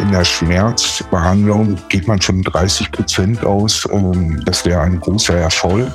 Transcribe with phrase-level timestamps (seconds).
[0.00, 3.86] In der Schmerzbehandlung geht man schon 30 Prozent aus.
[3.90, 5.92] Ähm, das wäre ein großer Erfolg.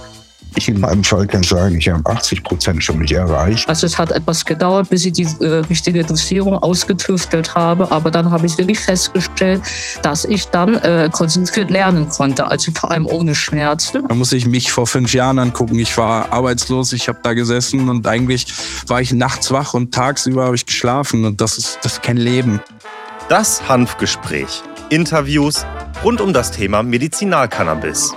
[0.55, 3.67] Ich in meinem Fall kann sagen, ich habe 80 Prozent schon nicht erreicht.
[3.69, 7.91] Also es hat etwas gedauert, bis ich die äh, richtige Dosierung ausgetüftelt habe.
[7.91, 9.61] Aber dann habe ich wirklich festgestellt,
[10.01, 12.47] dass ich dann äh, konzentriert lernen konnte.
[12.47, 14.07] Also vor allem ohne Schmerzen.
[14.07, 15.77] Da muss ich mich vor fünf Jahren angucken.
[15.79, 18.47] Ich war arbeitslos, ich habe da gesessen und eigentlich
[18.87, 21.25] war ich nachts wach und tagsüber habe ich geschlafen.
[21.25, 22.59] Und das ist, das ist kein Leben.
[23.29, 24.63] Das Hanfgespräch.
[24.89, 25.65] Interviews
[26.03, 28.15] rund um das Thema Medizinalcannabis.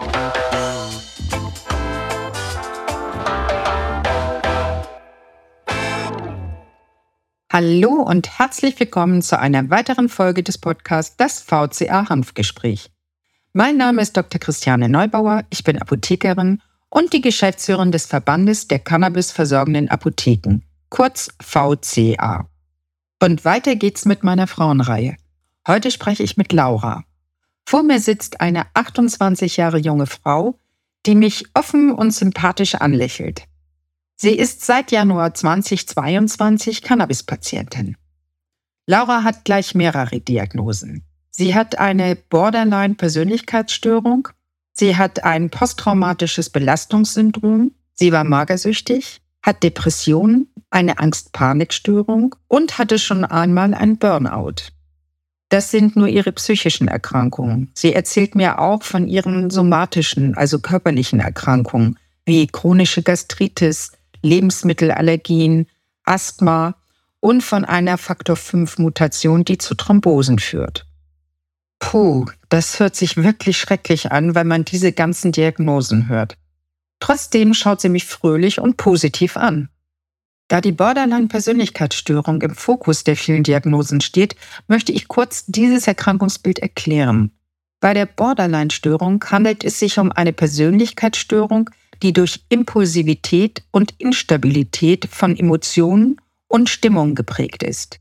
[7.53, 12.91] Hallo und herzlich willkommen zu einer weiteren Folge des Podcasts Das VCA Hanfgespräch.
[13.53, 14.41] Mein Name ist Dr.
[14.41, 21.29] Christiane Neubauer, ich bin Apothekerin und die Geschäftsführerin des Verbandes der Cannabis versorgenden Apotheken, kurz
[21.43, 22.49] VCA.
[23.23, 25.19] Und weiter geht's mit meiner Frauenreihe.
[25.69, 27.05] Heute spreche ich mit Laura.
[27.67, 30.59] Vor mir sitzt eine 28 Jahre junge Frau,
[31.05, 33.43] die mich offen und sympathisch anlächelt.
[34.23, 37.97] Sie ist seit Januar 2022 Cannabis-Patientin.
[38.87, 41.03] Laura hat gleich mehrere Diagnosen.
[41.33, 44.29] Sie hat eine Borderline-Persönlichkeitsstörung,
[44.75, 53.25] sie hat ein posttraumatisches Belastungssyndrom, sie war magersüchtig, hat Depressionen, eine Angst-Panik-Störung und hatte schon
[53.25, 54.71] einmal ein Burnout.
[55.49, 57.73] Das sind nur ihre psychischen Erkrankungen.
[57.75, 63.91] Sie erzählt mir auch von ihren somatischen, also körperlichen Erkrankungen, wie chronische Gastritis,
[64.23, 65.67] Lebensmittelallergien,
[66.05, 66.77] Asthma
[67.21, 70.87] und von einer Faktor 5 Mutation, die zu Thrombosen führt.
[71.79, 76.37] Puh, das hört sich wirklich schrecklich an, wenn man diese ganzen Diagnosen hört.
[77.01, 79.69] Trotzdem schaut sie mich fröhlich und positiv an.
[80.49, 84.37] Da die Borderline-Persönlichkeitsstörung im Fokus der vielen Diagnosen steht,
[84.69, 87.33] möchte ich kurz dieses Erkrankungsbild erklären.
[87.81, 91.71] Bei der Borderline-Störung handelt es sich um eine Persönlichkeitsstörung,
[92.03, 98.01] die durch Impulsivität und Instabilität von Emotionen und Stimmung geprägt ist.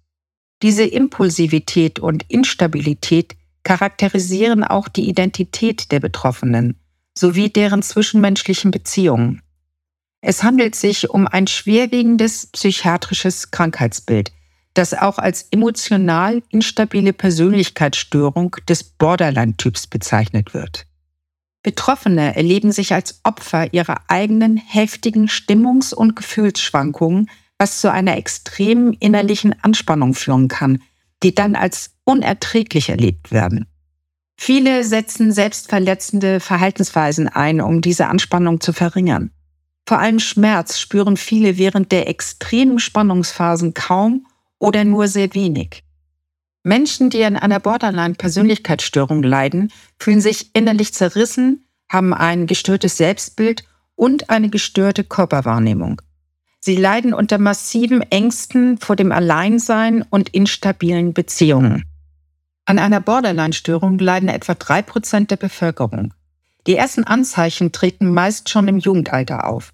[0.62, 6.75] Diese Impulsivität und Instabilität charakterisieren auch die Identität der Betroffenen
[7.17, 9.41] sowie deren zwischenmenschlichen Beziehungen.
[10.22, 14.31] Es handelt sich um ein schwerwiegendes psychiatrisches Krankheitsbild,
[14.73, 20.85] das auch als emotional instabile Persönlichkeitsstörung des Borderline-Typs bezeichnet wird.
[21.63, 28.94] Betroffene erleben sich als Opfer ihrer eigenen heftigen Stimmungs- und Gefühlsschwankungen, was zu einer extremen
[28.94, 30.81] innerlichen Anspannung führen kann,
[31.22, 33.67] die dann als unerträglich erlebt werden.
[34.38, 39.29] Viele setzen selbstverletzende Verhaltensweisen ein, um diese Anspannung zu verringern.
[39.88, 44.25] Vor allem Schmerz spüren viele während der extremen Spannungsphasen kaum
[44.57, 45.83] oder nur sehr wenig.
[46.63, 53.63] Menschen, die an einer Borderline-Persönlichkeitsstörung leiden, fühlen sich innerlich zerrissen, haben ein gestörtes Selbstbild
[53.95, 56.01] und eine gestörte Körperwahrnehmung.
[56.59, 61.85] Sie leiden unter massiven Ängsten vor dem Alleinsein und instabilen Beziehungen.
[62.66, 66.13] An einer Borderline-Störung leiden etwa drei Prozent der Bevölkerung.
[66.67, 69.73] Die ersten Anzeichen treten meist schon im Jugendalter auf.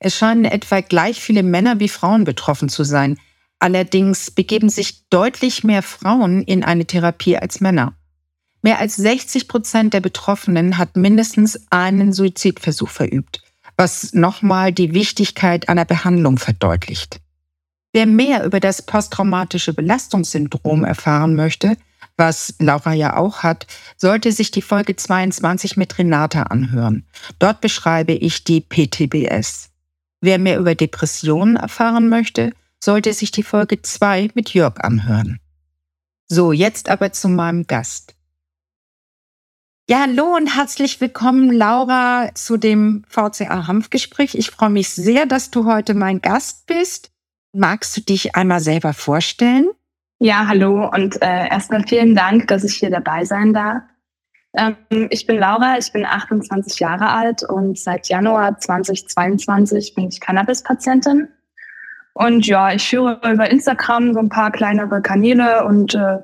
[0.00, 3.18] Es scheinen etwa gleich viele Männer wie Frauen betroffen zu sein,
[3.64, 7.94] Allerdings begeben sich deutlich mehr Frauen in eine Therapie als Männer.
[8.60, 13.42] Mehr als 60 Prozent der Betroffenen hat mindestens einen Suizidversuch verübt,
[13.78, 17.22] was nochmal die Wichtigkeit einer Behandlung verdeutlicht.
[17.94, 21.78] Wer mehr über das posttraumatische Belastungssyndrom erfahren möchte,
[22.18, 27.06] was Laura ja auch hat, sollte sich die Folge 22 mit Renata anhören.
[27.38, 29.70] Dort beschreibe ich die PTBS.
[30.20, 32.52] Wer mehr über Depressionen erfahren möchte,
[32.84, 35.40] sollte sich die Folge 2 mit Jörg anhören.
[36.26, 38.14] So, jetzt aber zu meinem Gast.
[39.88, 44.34] Ja, hallo und herzlich willkommen, Laura, zu dem VCA Hanfgespräch.
[44.34, 47.10] Ich freue mich sehr, dass du heute mein Gast bist.
[47.52, 49.68] Magst du dich einmal selber vorstellen?
[50.20, 53.82] Ja, hallo und äh, erstmal vielen Dank, dass ich hier dabei sein darf.
[54.56, 54.76] Ähm,
[55.10, 61.28] ich bin Laura, ich bin 28 Jahre alt und seit Januar 2022 bin ich Cannabis-Patientin.
[62.14, 66.18] Und ja, ich führe über Instagram so ein paar kleinere Kanäle und äh,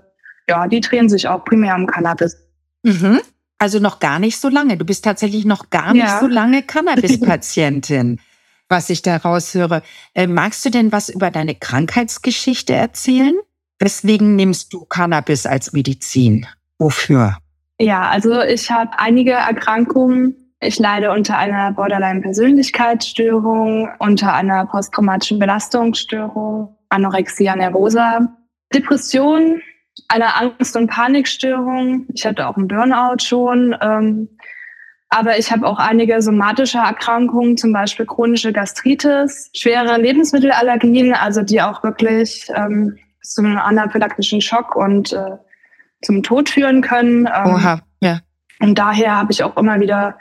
[0.48, 2.36] ja, die drehen sich auch primär um Cannabis.
[2.82, 3.20] Mhm.
[3.58, 4.76] Also noch gar nicht so lange.
[4.76, 6.20] Du bist tatsächlich noch gar nicht ja.
[6.20, 8.20] so lange Cannabis-Patientin,
[8.68, 9.82] was ich da raushöre.
[10.14, 13.34] Äh, magst du denn was über deine Krankheitsgeschichte erzählen?
[13.78, 16.46] Weswegen nimmst du Cannabis als Medizin?
[16.78, 17.36] Wofür?
[17.80, 26.76] Ja, also ich habe einige Erkrankungen, Ich leide unter einer Borderline-Persönlichkeitsstörung, unter einer posttraumatischen Belastungsstörung,
[26.90, 28.28] Anorexia nervosa,
[28.74, 29.62] Depression,
[30.08, 32.04] einer Angst- und Panikstörung.
[32.12, 33.74] Ich hatte auch einen Burnout schon.
[33.80, 34.28] Ähm,
[35.08, 41.62] aber ich habe auch einige somatische Erkrankungen, zum Beispiel chronische Gastritis, schwere Lebensmittelallergien, also die
[41.62, 45.36] auch wirklich ähm, zu einem anaphylaktischen Schock und äh,
[46.02, 47.26] zum Tod führen können.
[47.26, 48.20] Ähm, Oha, ja.
[48.60, 50.16] Und daher habe ich auch immer wieder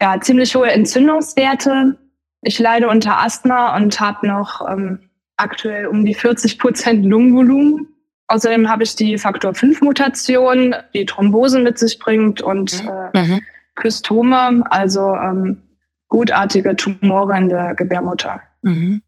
[0.00, 1.96] ja, ziemlich hohe Entzündungswerte.
[2.42, 7.88] Ich leide unter Asthma und habe noch ähm, aktuell um die 40 Prozent Lungenvolumen.
[8.28, 12.90] Außerdem habe ich die Faktor 5 Mutation, die Thrombosen mit sich bringt und mhm.
[13.12, 13.40] äh, mhm.
[13.74, 15.62] Kystome, also ähm,
[16.08, 18.40] gutartige Tumore in der Gebärmutter.
[18.62, 19.02] Mhm.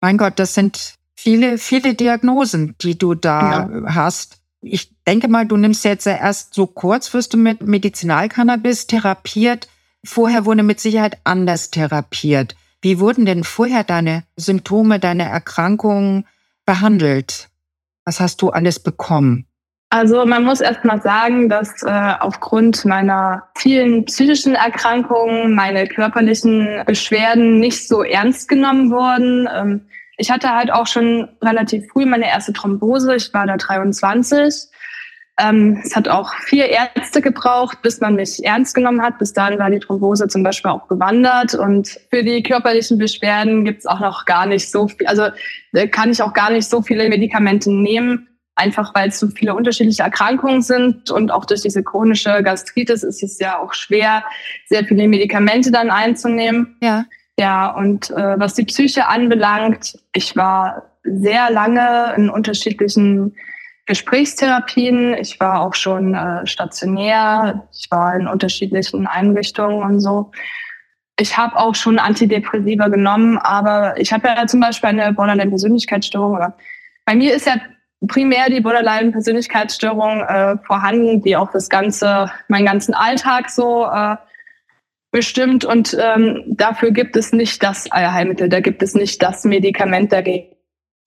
[0.00, 3.94] Mein Gott, das sind viele, viele Diagnosen, die du da ja.
[3.94, 4.42] hast.
[4.60, 9.68] Ich denke mal, du nimmst jetzt erst so kurz, wirst du mit Medizinalcannabis therapiert.
[10.06, 12.54] Vorher wurde mit Sicherheit anders therapiert.
[12.80, 16.26] Wie wurden denn vorher deine Symptome, deine Erkrankungen
[16.64, 17.48] behandelt?
[18.04, 19.46] Was hast du alles bekommen?
[19.90, 26.82] Also man muss erst mal sagen, dass äh, aufgrund meiner vielen psychischen Erkrankungen meine körperlichen
[26.86, 29.48] Beschwerden nicht so ernst genommen wurden.
[29.52, 29.88] Ähm,
[30.18, 33.14] ich hatte halt auch schon relativ früh meine erste Thrombose.
[33.14, 34.68] Ich war da 23.
[35.38, 39.18] Ähm, es hat auch vier Ärzte gebraucht, bis man mich ernst genommen hat.
[39.18, 41.54] Bis dahin war die Thrombose zum Beispiel auch gewandert.
[41.54, 45.06] Und für die körperlichen Beschwerden gibt es auch noch gar nicht so viel.
[45.06, 45.28] Also
[45.90, 50.02] kann ich auch gar nicht so viele Medikamente nehmen einfach weil es so viele unterschiedliche
[50.02, 54.24] Erkrankungen sind und auch durch diese chronische Gastritis ist es ja auch schwer,
[54.66, 56.76] sehr viele Medikamente dann einzunehmen.
[56.80, 57.04] Ja.
[57.38, 63.36] Ja, und äh, was die Psyche anbelangt, ich war sehr lange in unterschiedlichen
[63.86, 65.14] Gesprächstherapien.
[65.14, 67.66] Ich war auch schon äh, stationär.
[67.72, 70.32] Ich war in unterschiedlichen Einrichtungen und so.
[71.18, 76.38] Ich habe auch schon Antidepressiva genommen, aber ich habe ja zum Beispiel eine Borderline-Persönlichkeitsstörung.
[77.06, 77.54] Bei mir ist ja
[78.06, 84.16] primär die Borderline-Persönlichkeitsstörung äh, vorhanden, die auch das ganze, meinen ganzen Alltag so äh,
[85.10, 85.64] bestimmt.
[85.64, 90.55] Und ähm, dafür gibt es nicht das Heilmittel, da gibt es nicht das Medikament dagegen.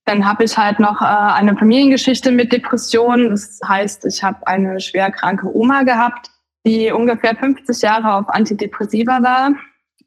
[0.10, 3.30] Dann habe ich halt noch äh, eine Familiengeschichte mit Depressionen.
[3.30, 6.32] Das heißt, ich habe eine schwerkranke Oma gehabt,
[6.66, 9.52] die ungefähr 50 Jahre auf Antidepressiva war.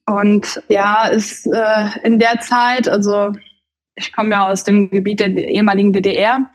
[0.07, 3.31] Und ja, ist äh, in der Zeit, also
[3.95, 6.51] ich komme ja aus dem Gebiet der ehemaligen DDR,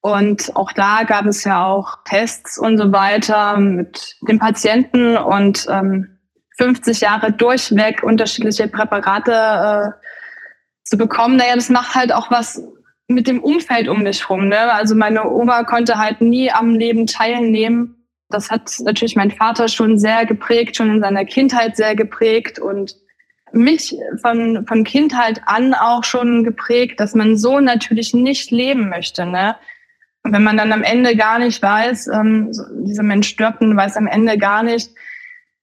[0.00, 5.66] und auch da gab es ja auch Tests und so weiter mit den Patienten und
[5.68, 6.18] ähm,
[6.56, 9.90] 50 Jahre durchweg unterschiedliche Präparate äh,
[10.84, 11.36] zu bekommen.
[11.36, 12.62] Naja, das macht halt auch was
[13.08, 14.48] mit dem Umfeld um dich rum.
[14.48, 14.72] Ne?
[14.72, 18.06] Also meine Oma konnte halt nie am Leben teilnehmen.
[18.28, 22.94] Das hat natürlich mein Vater schon sehr geprägt, schon in seiner Kindheit sehr geprägt und
[23.52, 29.24] mich von, von Kindheit an auch schon geprägt, dass man so natürlich nicht leben möchte.
[29.24, 29.56] Ne?
[30.22, 32.52] Und wenn man dann am Ende gar nicht weiß, ähm,
[32.84, 34.90] dieser Mensch stirbt und weiß am Ende gar nicht,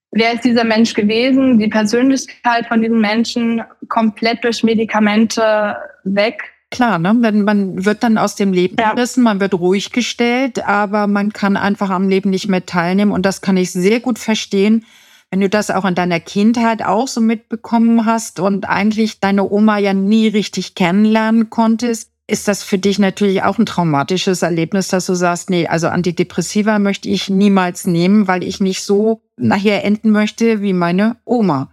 [0.09, 6.54] wer ist dieser Mensch gewesen, die Persönlichkeit von diesem Menschen komplett durch Medikamente weg.
[6.71, 7.15] Klar, ne?
[7.19, 9.23] Wenn man wird dann aus dem Leben gerissen, ja.
[9.23, 13.11] man wird ruhig gestellt, aber man kann einfach am Leben nicht mehr teilnehmen.
[13.11, 14.85] Und das kann ich sehr gut verstehen,
[15.31, 19.77] wenn du das auch in deiner Kindheit auch so mitbekommen hast und eigentlich deine Oma
[19.77, 25.05] ja nie richtig kennenlernen konntest ist das für dich natürlich auch ein traumatisches Erlebnis, dass
[25.05, 30.09] du sagst, nee, also Antidepressiva möchte ich niemals nehmen, weil ich nicht so nachher enden
[30.11, 31.71] möchte wie meine Oma.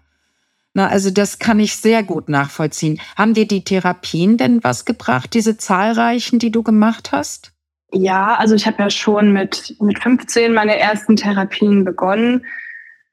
[0.74, 3.00] Na, also das kann ich sehr gut nachvollziehen.
[3.16, 7.52] Haben dir die Therapien denn was gebracht, diese zahlreichen, die du gemacht hast?
[7.92, 12.46] Ja, also ich habe ja schon mit, mit 15 meine ersten Therapien begonnen.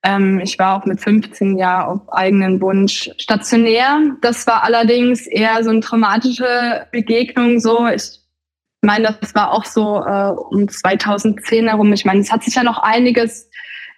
[0.03, 3.99] Ähm, ich war auch mit 15 Jahren auf eigenen Wunsch stationär.
[4.21, 7.59] Das war allerdings eher so eine traumatische Begegnung.
[7.59, 8.21] So, ich
[8.81, 11.91] meine, das war auch so äh, um 2010 herum.
[11.91, 13.49] Ich meine, es hat sich ja noch einiges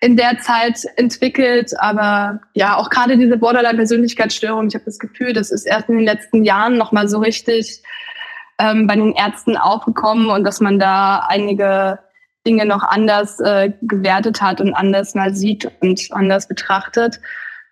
[0.02, 4.68] in der Zeit entwickelt, aber ja, auch gerade diese Borderline-Persönlichkeitsstörung.
[4.68, 7.84] Ich habe das Gefühl, das ist erst in den letzten Jahren noch mal so richtig
[8.58, 12.00] ähm, bei den Ärzten aufgekommen und dass man da einige
[12.48, 17.20] Dinge noch anders äh, gewertet hat und anders mal sieht und anders betrachtet.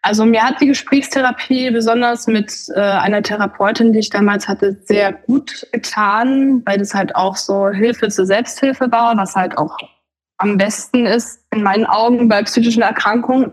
[0.04, 5.14] Also mir hat die Gesprächstherapie besonders mit äh, einer Therapeutin, die ich damals hatte, sehr
[5.14, 9.78] gut getan, weil das halt auch so Hilfe zur Selbsthilfe war, was halt auch
[10.39, 13.51] am besten ist in meinen Augen bei psychischen Erkrankungen.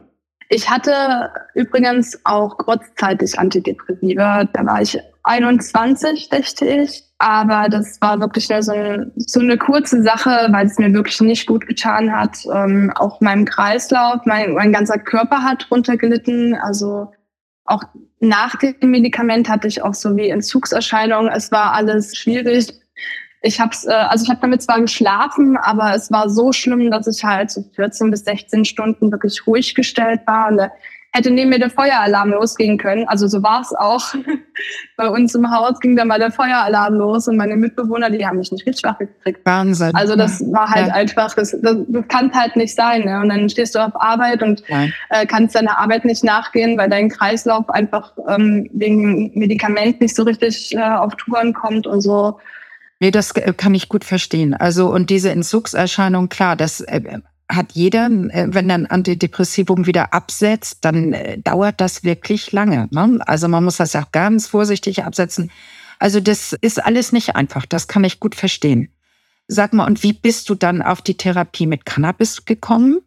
[0.48, 4.44] Ich hatte übrigens auch kurzzeitig Antidepressiva.
[4.44, 7.02] Da war ich 21, dachte ich.
[7.18, 11.20] aber das war wirklich nur so, ein, so eine kurze Sache, weil es mir wirklich
[11.20, 12.38] nicht gut getan hat.
[12.52, 16.54] Ähm, auch meinem Kreislauf, mein, mein ganzer Körper hat runtergelitten.
[16.54, 17.12] Also
[17.64, 17.82] auch
[18.20, 21.32] nach dem Medikament hatte ich auch so wie Entzugserscheinungen.
[21.32, 22.72] Es war alles schwierig.
[23.46, 27.06] Ich habe äh, also ich habe damit zwar geschlafen, aber es war so schlimm, dass
[27.06, 30.48] ich halt so 14 bis 16 Stunden wirklich ruhig gestellt war.
[30.48, 30.60] Und
[31.16, 33.08] hätte neben mir der Feueralarm losgehen können.
[33.08, 34.14] Also so war es auch.
[34.96, 38.38] Bei uns im Haus ging dann mal der Feueralarm los und meine Mitbewohner, die haben
[38.38, 39.40] mich nicht richtig wach gekriegt.
[39.44, 39.94] Wahnsinn.
[39.94, 40.94] Also das war halt ja.
[40.94, 43.04] einfach, das, das, das kann halt nicht sein.
[43.04, 43.20] Ne?
[43.20, 47.08] Und dann stehst du auf Arbeit und äh, kannst deiner Arbeit nicht nachgehen, weil dein
[47.08, 52.38] Kreislauf einfach ähm, wegen Medikament nicht so richtig äh, auf Touren kommt und so.
[53.00, 54.54] Nee, das äh, kann ich gut verstehen.
[54.54, 60.84] Also und diese Entzugserscheinung, klar, das äh, hat jeder, äh, wenn ein Antidepressivum wieder absetzt,
[60.84, 62.88] dann dauert das wirklich lange.
[62.90, 63.18] Ne?
[63.26, 65.50] Also man muss das auch ganz vorsichtig absetzen.
[65.98, 68.90] Also das ist alles nicht einfach, das kann ich gut verstehen.
[69.48, 73.00] Sag mal, und wie bist du dann auf die Therapie mit Cannabis gekommen?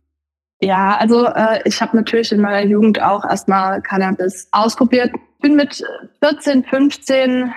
[0.61, 5.11] Ja, also äh, ich habe natürlich in meiner Jugend auch erstmal Cannabis ausprobiert.
[5.41, 5.83] Bin mit
[6.21, 7.53] 14, 15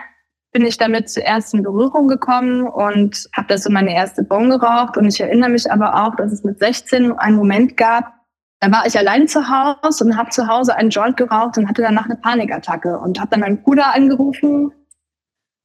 [0.52, 4.96] bin ich damit zuerst in Berührung gekommen und habe das so meine erste Bon geraucht.
[4.96, 8.12] Und ich erinnere mich aber auch, dass es mit 16 einen Moment gab,
[8.60, 11.82] da war ich allein zu Hause und habe zu Hause einen Joint geraucht und hatte
[11.82, 14.72] danach eine Panikattacke und habe dann meinen Bruder angerufen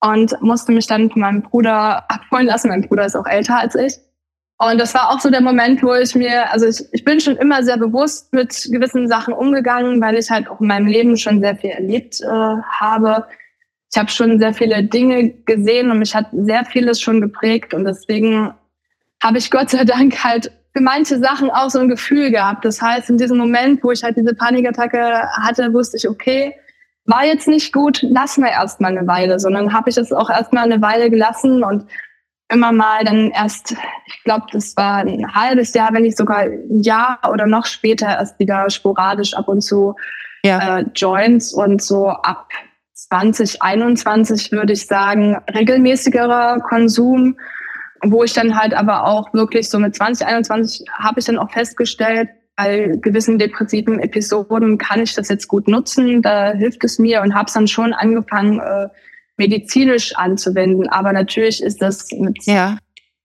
[0.01, 2.69] und musste mich dann von meinem Bruder abholen lassen.
[2.69, 3.99] Mein Bruder ist auch älter als ich.
[4.57, 7.37] Und das war auch so der Moment, wo ich mir, also ich, ich bin schon
[7.37, 11.39] immer sehr bewusst mit gewissen Sachen umgegangen, weil ich halt auch in meinem Leben schon
[11.39, 13.27] sehr viel erlebt äh, habe
[13.91, 17.85] ich habe schon sehr viele Dinge gesehen und mich hat sehr vieles schon geprägt und
[17.85, 18.53] deswegen
[19.23, 22.63] habe ich Gott sei Dank halt für manche Sachen auch so ein Gefühl gehabt.
[22.63, 26.53] Das heißt, in diesem Moment, wo ich halt diese Panikattacke hatte, wusste ich, okay,
[27.05, 30.65] war jetzt nicht gut, lassen wir erstmal eine Weile, sondern habe ich es auch erstmal
[30.65, 31.85] eine Weile gelassen und
[32.49, 33.75] immer mal dann erst,
[34.05, 38.07] ich glaube, das war ein halbes Jahr, wenn nicht sogar ein Jahr oder noch später
[38.07, 39.95] erst wieder sporadisch ab und zu
[40.43, 40.79] ja.
[40.79, 42.49] äh, Joints und so ab
[42.97, 47.37] 2021 würde ich sagen, regelmäßigerer Konsum,
[48.03, 52.29] wo ich dann halt aber auch wirklich so mit 2021 habe ich dann auch festgestellt,
[52.55, 57.35] bei gewissen depressiven Episoden kann ich das jetzt gut nutzen, da hilft es mir und
[57.35, 58.87] habe es dann schon angefangen, äh,
[59.37, 60.89] medizinisch anzuwenden.
[60.89, 62.79] Aber natürlich ist das mit ja.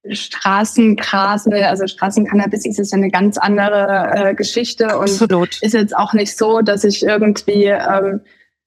[0.07, 5.63] Straßengras, also Straßencannabis ist es ja eine ganz andere äh, Geschichte und Absolut.
[5.63, 8.21] ist jetzt auch nicht so, dass ich irgendwie ähm,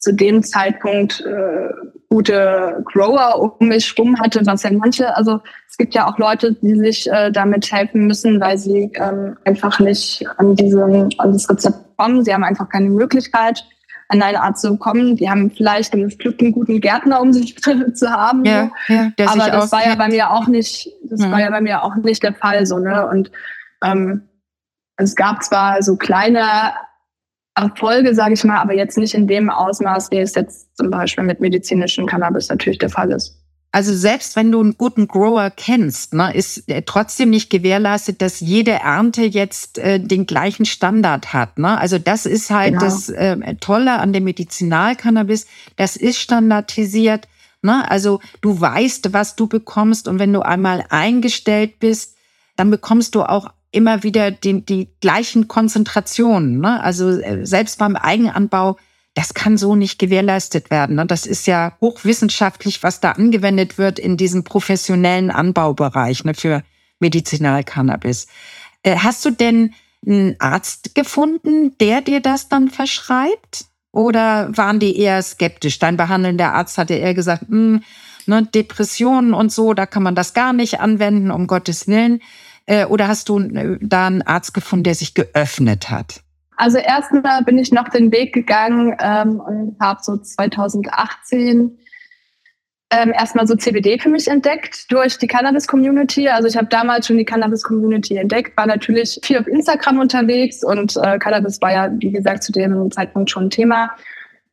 [0.06, 1.70] zu dem Zeitpunkt äh,
[2.10, 6.54] gute Grower um mich rum hatte, was ja manche, also es gibt ja auch Leute,
[6.54, 11.50] die sich äh, damit helfen müssen, weil sie ähm, einfach nicht an, diesem, an das
[11.50, 12.24] Rezept kommen.
[12.24, 13.66] Sie haben einfach keine Möglichkeit,
[14.10, 15.16] an eine Art zu kommen.
[15.16, 17.58] Die haben vielleicht das Glück, einen guten Gärtner um sich
[17.96, 18.46] zu haben.
[18.46, 21.32] Ja, ja, Aber das war ja bei mir auch nicht, das ja.
[21.32, 23.08] war ja bei mir auch nicht der Fall so, ne?
[23.08, 23.32] Und
[23.84, 24.22] ähm,
[24.98, 26.44] es gab zwar so kleine
[27.56, 31.24] Erfolge, sage ich mal, aber jetzt nicht in dem Ausmaß, wie es jetzt zum Beispiel
[31.24, 33.40] mit medizinischem Cannabis natürlich der Fall ist.
[33.72, 38.72] Also selbst wenn du einen guten Grower kennst, ne, ist trotzdem nicht gewährleistet, dass jede
[38.72, 41.60] Ernte jetzt äh, den gleichen Standard hat.
[41.60, 41.78] Ne?
[41.78, 42.86] Also das ist halt genau.
[42.86, 45.46] das äh, Tolle an dem Medizinalcannabis.
[45.76, 47.28] Das ist standardisiert.
[47.62, 47.90] Ne?
[47.92, 52.16] Also du weißt, was du bekommst und wenn du einmal eingestellt bist,
[52.56, 56.60] dann bekommst du auch immer wieder die, die gleichen Konzentrationen.
[56.60, 56.82] Ne?
[56.82, 58.78] Also äh, selbst beim Eigenanbau,
[59.14, 60.96] das kann so nicht gewährleistet werden.
[60.96, 61.06] Ne?
[61.06, 66.64] Das ist ja hochwissenschaftlich, was da angewendet wird in diesem professionellen Anbaubereich ne, für
[67.00, 68.28] Medizinalcannabis.
[68.84, 69.74] Äh, hast du denn
[70.06, 73.66] einen Arzt gefunden, der dir das dann verschreibt?
[73.92, 75.80] Oder waren die eher skeptisch?
[75.80, 77.82] Dein behandelnder Arzt hatte eher gesagt, hm,
[78.26, 82.22] ne, Depressionen und so, da kann man das gar nicht anwenden, um Gottes Willen.
[82.66, 86.22] Äh, oder hast du äh, da einen Arzt gefunden, der sich geöffnet hat?
[86.58, 91.78] Also erstmal bin ich noch den Weg gegangen ähm, und habe so 2018
[92.92, 96.30] ähm, erstmal so CBD für mich entdeckt durch die Cannabis-Community.
[96.30, 100.96] Also ich habe damals schon die Cannabis-Community entdeckt, war natürlich viel auf Instagram unterwegs und
[100.98, 103.92] äh, Cannabis war ja, wie gesagt, zu dem Zeitpunkt schon ein Thema.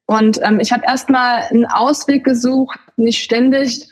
[0.07, 3.89] Und ähm, ich habe erstmal einen Ausweg gesucht, nicht ständig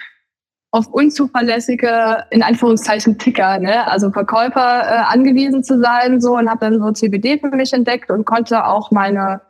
[0.72, 3.86] auf unzuverlässige, in Anführungszeichen, Ticker, ne?
[3.88, 8.10] also Verkäufer äh, angewiesen zu sein so und habe dann so CBD für mich entdeckt
[8.10, 9.40] und konnte auch meine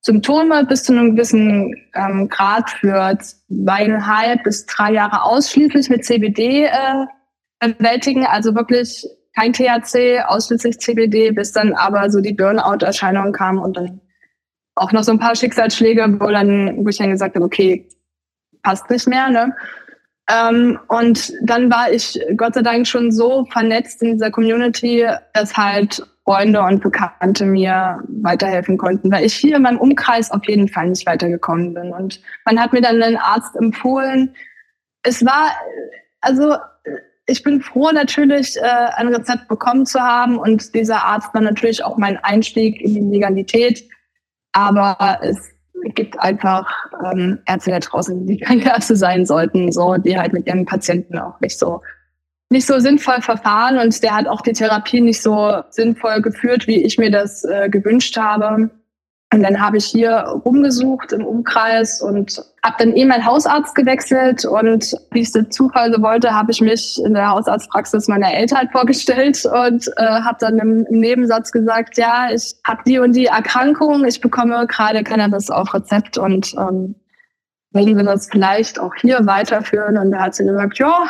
[0.00, 6.64] Symptome bis zu einem gewissen ähm, Grad für zweieinhalb bis drei Jahre ausschließlich mit CBD
[6.64, 7.06] äh,
[7.60, 8.26] bewältigen.
[8.26, 9.04] Also wirklich
[9.36, 14.00] kein THC, ausschließlich CBD, bis dann aber so die Burnout-Erscheinung kam und dann
[14.74, 17.88] auch noch so ein paar Schicksalsschläge, wo dann, wo ich dann gesagt habe, okay,
[18.62, 19.54] passt nicht mehr, ne?
[20.28, 25.56] Ähm, und dann war ich Gott sei Dank schon so vernetzt in dieser Community, dass
[25.56, 30.68] halt Freunde und Bekannte mir weiterhelfen konnten, weil ich hier in meinem Umkreis auf jeden
[30.68, 31.92] Fall nicht weitergekommen bin.
[31.92, 34.34] Und man hat mir dann einen Arzt empfohlen.
[35.04, 35.52] Es war,
[36.20, 36.56] also
[37.26, 41.84] ich bin froh natürlich, äh, ein Rezept bekommen zu haben und dieser Arzt war natürlich
[41.84, 43.88] auch mein Einstieg in die Legalität.
[44.50, 45.36] Aber es
[45.94, 46.68] gibt einfach
[47.04, 51.18] ähm, Ärzte da draußen, die keine Ärzte sein sollten, so die halt mit ihren Patienten
[51.18, 51.82] auch nicht so
[52.48, 56.80] nicht so sinnvoll verfahren und der hat auch die Therapie nicht so sinnvoll geführt, wie
[56.80, 58.70] ich mir das äh, gewünscht habe.
[59.36, 60.16] Und dann habe ich hier
[60.46, 65.92] rumgesucht im Umkreis und habe dann eh meinen Hausarzt gewechselt und wie es der Zufall
[65.92, 70.58] so wollte, habe ich mich in der Hausarztpraxis meiner Eltern vorgestellt und äh, habe dann
[70.58, 75.50] im, im, Nebensatz gesagt, ja, ich habe die und die Erkrankung, ich bekomme gerade Cannabis
[75.50, 76.94] auf Rezept und ähm,
[77.72, 79.98] wollen wir das vielleicht auch hier weiterführen?
[79.98, 81.08] Und da hat sie gesagt, ja,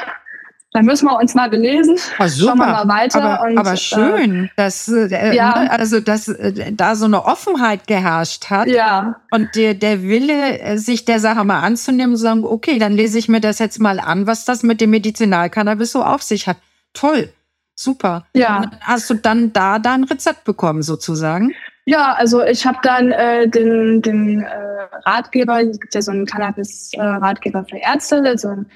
[0.76, 1.96] dann müssen wir uns mal belesen.
[2.18, 2.50] Oh, super.
[2.50, 3.22] Schauen wir mal weiter.
[3.22, 5.62] Aber, und, aber äh, schön, äh, dass, äh, ja.
[5.62, 8.68] Ne, also, dass äh, da so eine Offenheit geherrscht hat.
[8.68, 9.16] Ja.
[9.30, 13.18] Und der, der Wille, äh, sich der Sache mal anzunehmen und sagen, okay, dann lese
[13.18, 16.58] ich mir das jetzt mal an, was das mit dem Medizinalcannabis so auf sich hat.
[16.92, 17.32] Toll.
[17.74, 18.26] Super.
[18.34, 18.70] Ja.
[18.82, 21.54] Hast du dann da dein Rezept bekommen, sozusagen?
[21.86, 26.26] Ja, also ich habe dann äh, den, den äh, Ratgeber, es gibt ja so einen
[26.26, 28.66] Cannabis-Ratgeber für Ärzte, also von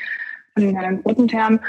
[0.57, 1.61] den Herrn Rotenterm,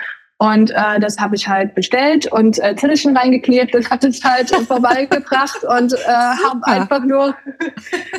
[0.41, 4.50] und äh, das habe ich halt bestellt und äh, Zettelchen reingeklebt und habe es halt
[4.67, 7.36] vorbeigebracht und äh, habe einfach nur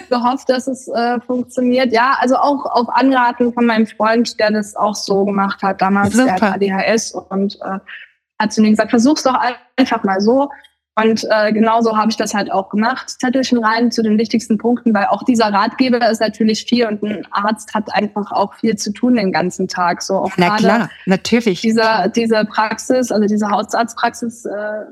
[0.08, 1.92] gehofft, dass es äh, funktioniert.
[1.92, 6.14] Ja, also auch auf Anraten von meinem Freund, der das auch so gemacht hat damals,
[6.14, 6.26] Super.
[6.26, 7.80] der hat ADHS und äh,
[8.38, 9.36] hat zu mir gesagt, versuch's doch
[9.76, 10.48] einfach mal so.
[10.94, 13.08] Und äh, genauso habe ich das halt auch gemacht.
[13.08, 17.26] Zettelchen rein zu den wichtigsten Punkten, weil auch dieser Ratgeber ist natürlich viel und ein
[17.30, 20.02] Arzt hat einfach auch viel zu tun den ganzen Tag.
[20.02, 21.62] So auch Na klar, natürlich.
[21.62, 24.50] Dieser, diese Praxis, also diese Hausarztpraxis, äh,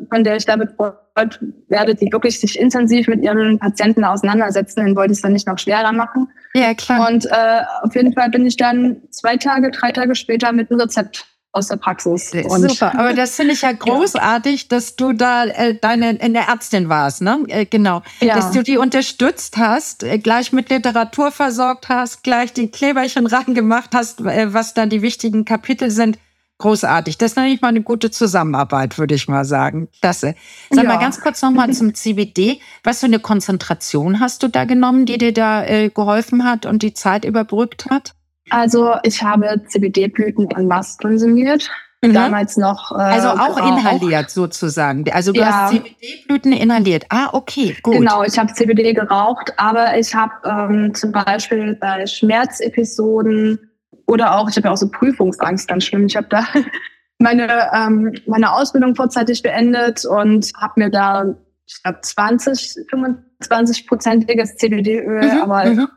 [0.08, 5.12] von der ich damit werde, die wirklich sich intensiv mit ihren Patienten auseinandersetzen, den wollte
[5.12, 6.28] ich es dann nicht noch schwerer machen.
[6.54, 7.10] Ja, klar.
[7.10, 10.80] Und äh, auf jeden Fall bin ich dann zwei Tage, drei Tage später mit einem
[10.80, 12.32] Rezept aus der Praxis.
[12.48, 14.68] Und Super, aber das finde ich ja großartig, ja.
[14.68, 17.44] dass du da äh, deine in der Ärztin warst, ne?
[17.48, 18.02] Äh, genau.
[18.20, 18.36] Ja.
[18.36, 23.94] Dass du die unterstützt hast, äh, gleich mit Literatur versorgt hast, gleich die Kleberchen reingemacht
[23.94, 26.18] hast, äh, was da die wichtigen Kapitel sind.
[26.58, 27.16] Großartig.
[27.16, 29.88] Das ist nämlich mal eine gute Zusammenarbeit, würde ich mal sagen.
[30.02, 30.34] Klasse.
[30.68, 30.90] Sag ja.
[30.90, 32.60] mal ganz kurz nochmal zum CBD.
[32.84, 36.82] Was für eine Konzentration hast du da genommen, die dir da äh, geholfen hat und
[36.82, 38.12] die Zeit überbrückt hat?
[38.50, 41.70] Also ich habe CBD-Blüten en masse konsumiert.
[42.02, 42.14] Mhm.
[42.14, 42.92] Damals noch.
[42.92, 43.78] Äh, also auch geraucht.
[43.78, 45.04] inhaliert sozusagen.
[45.12, 45.64] Also du ja.
[45.64, 47.04] hast CBD-Blüten inhaliert.
[47.10, 47.96] Ah, okay, gut.
[47.96, 53.58] Genau, ich habe CBD geraucht, aber ich habe ähm, zum Beispiel bei Schmerzepisoden
[54.06, 56.06] oder auch, ich habe ja auch so Prüfungsangst, ganz schlimm.
[56.06, 56.44] Ich habe da
[57.18, 61.26] meine, ähm, meine Ausbildung vorzeitig beendet und habe mir da,
[61.66, 65.88] ich glaube, 20, 25-prozentiges CBD-Öl, mhm, aber mhm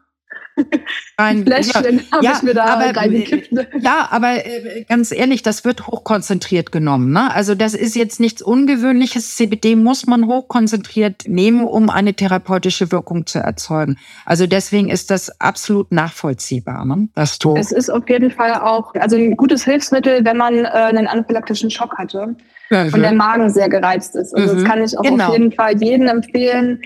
[1.17, 3.51] ein Fläschchen ja, habe ja, ich mir da aber, reingekippt.
[3.79, 7.11] Ja, aber äh, ganz ehrlich, das wird hochkonzentriert genommen.
[7.11, 7.33] Ne?
[7.33, 9.35] Also das ist jetzt nichts Ungewöhnliches.
[9.35, 13.97] CBD muss man hochkonzentriert nehmen, um eine therapeutische Wirkung zu erzeugen.
[14.25, 16.85] Also deswegen ist das absolut nachvollziehbar.
[16.85, 17.09] Ne?
[17.15, 21.07] Das es ist auf jeden Fall auch also ein gutes Hilfsmittel, wenn man äh, einen
[21.07, 22.35] anaphylaktischen Schock hatte
[22.69, 24.33] ja, und der Magen sehr gereizt ist.
[24.35, 24.57] Also mhm.
[24.59, 25.27] das kann ich auch genau.
[25.27, 26.81] auf jeden Fall jedem empfehlen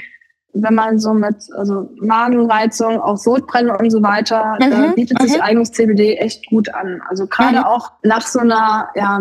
[0.53, 4.71] wenn man so mit also Magenreizung, auch Sodbrennen und so weiter, mhm.
[4.71, 5.41] äh, bietet sich mhm.
[5.41, 7.01] eigentlich CBD echt gut an.
[7.09, 7.63] Also gerade mhm.
[7.63, 9.19] auch nach so einer ja,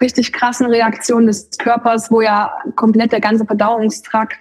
[0.00, 4.36] richtig krassen Reaktion des Körpers, wo ja komplett der ganze Verdauungstrakt,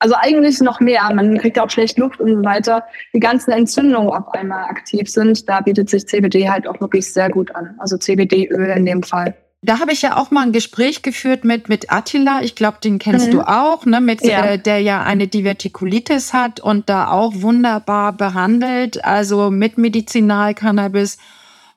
[0.00, 3.50] also eigentlich noch mehr, man kriegt ja auch schlecht Luft und so weiter, die ganzen
[3.50, 7.74] Entzündungen auf einmal aktiv sind, da bietet sich CBD halt auch wirklich sehr gut an.
[7.78, 9.34] Also CBD-Öl in dem Fall.
[9.62, 12.98] Da habe ich ja auch mal ein Gespräch geführt mit, mit Attila, ich glaube, den
[12.98, 13.32] kennst mhm.
[13.32, 14.00] du auch, ne?
[14.00, 14.44] mit, ja.
[14.44, 21.18] Äh, der ja eine Divertikulitis hat und da auch wunderbar behandelt, also mit Medizinalcannabis.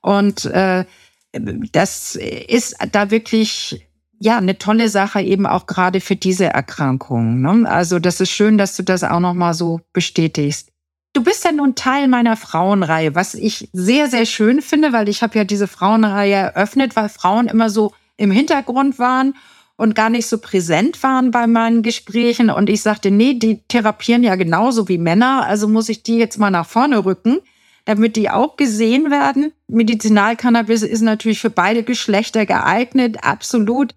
[0.01, 0.85] Und äh,
[1.33, 3.85] das ist da wirklich
[4.19, 7.41] ja eine tolle Sache eben auch gerade für diese Erkrankung.
[7.41, 7.69] Ne?
[7.69, 10.72] Also das ist schön, dass du das auch noch mal so bestätigst.
[11.13, 15.21] Du bist ja nun Teil meiner Frauenreihe, was ich sehr, sehr schön finde, weil ich
[15.21, 19.35] habe ja diese Frauenreihe eröffnet, weil Frauen immer so im Hintergrund waren
[19.75, 22.49] und gar nicht so präsent waren bei meinen Gesprächen.
[22.49, 26.39] Und ich sagte, nee, die therapieren ja genauso wie Männer, also muss ich die jetzt
[26.39, 27.39] mal nach vorne rücken,
[27.85, 29.51] damit die auch gesehen werden.
[29.67, 33.93] Medizinalcannabis ist natürlich für beide Geschlechter geeignet, absolut.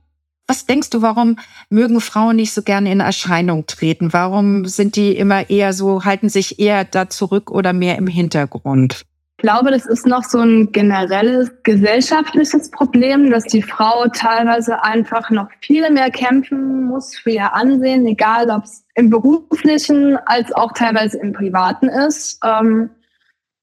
[0.46, 1.38] Was denkst du, warum
[1.70, 4.12] mögen Frauen nicht so gerne in Erscheinung treten?
[4.12, 9.02] Warum sind die immer eher so, halten sich eher da zurück oder mehr im Hintergrund?
[9.38, 15.28] Ich glaube, das ist noch so ein generelles gesellschaftliches Problem, dass die Frau teilweise einfach
[15.30, 20.72] noch viel mehr kämpfen muss für ihr Ansehen, egal ob es im beruflichen als auch
[20.72, 22.40] teilweise im privaten ist.
[22.42, 22.88] Ähm,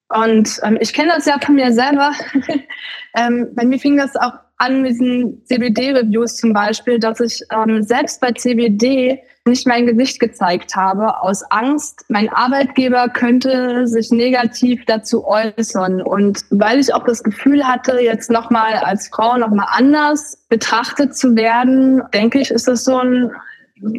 [0.09, 2.11] und ähm, ich kenne das ja von mir selber.
[3.15, 8.21] ähm, bei mir fing das auch an diesen CBD-Reviews zum Beispiel, dass ich ähm, selbst
[8.21, 15.27] bei CBD nicht mein Gesicht gezeigt habe, aus Angst, mein Arbeitgeber könnte sich negativ dazu
[15.27, 16.01] äußern.
[16.01, 21.35] Und weil ich auch das Gefühl hatte, jetzt nochmal als Frau nochmal anders betrachtet zu
[21.35, 23.31] werden, denke ich, ist das so ein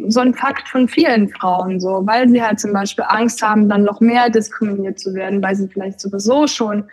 [0.07, 3.83] so ein Fakt von vielen Frauen, so, weil sie halt zum Beispiel Angst haben, dann
[3.83, 6.85] noch mehr diskriminiert zu werden, weil sie vielleicht sowieso schon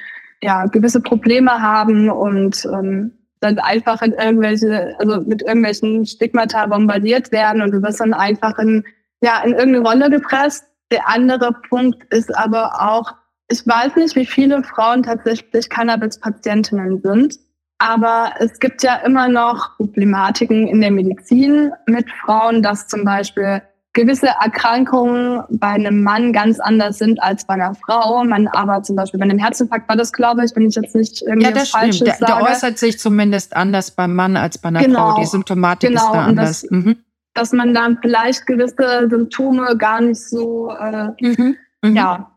[0.42, 7.33] ja gewisse Probleme haben und ähm, dann einfach in irgendwelche, also mit irgendwelchen Stigmata bombardiert
[7.33, 8.85] werden und du wirst dann einfach in,
[9.20, 10.64] ja, in irgendeine Rolle gepresst.
[10.90, 13.14] Der andere Punkt ist aber auch,
[13.50, 17.38] ich weiß nicht, wie viele Frauen tatsächlich Cannabis-Patientinnen sind.
[17.78, 23.61] Aber es gibt ja immer noch Problematiken in der Medizin mit Frauen, dass zum Beispiel
[23.92, 28.24] gewisse Erkrankungen bei einem Mann ganz anders sind als bei einer Frau.
[28.24, 31.22] Man aber zum Beispiel bei einem Herzinfarkt war das, glaube ich, wenn ich jetzt nicht
[31.22, 32.20] irgendwie ja, das Falsches stimmt.
[32.20, 35.20] Der, der, äußert sich zumindest anders beim Mann als bei einer genau, Frau.
[35.20, 36.62] Die Symptomatik genau, ist da anders.
[36.62, 36.96] Das, mhm.
[37.35, 41.57] Dass man dann vielleicht gewisse Symptome gar nicht so, äh, mhm.
[41.83, 41.96] Mhm.
[41.96, 42.28] ja.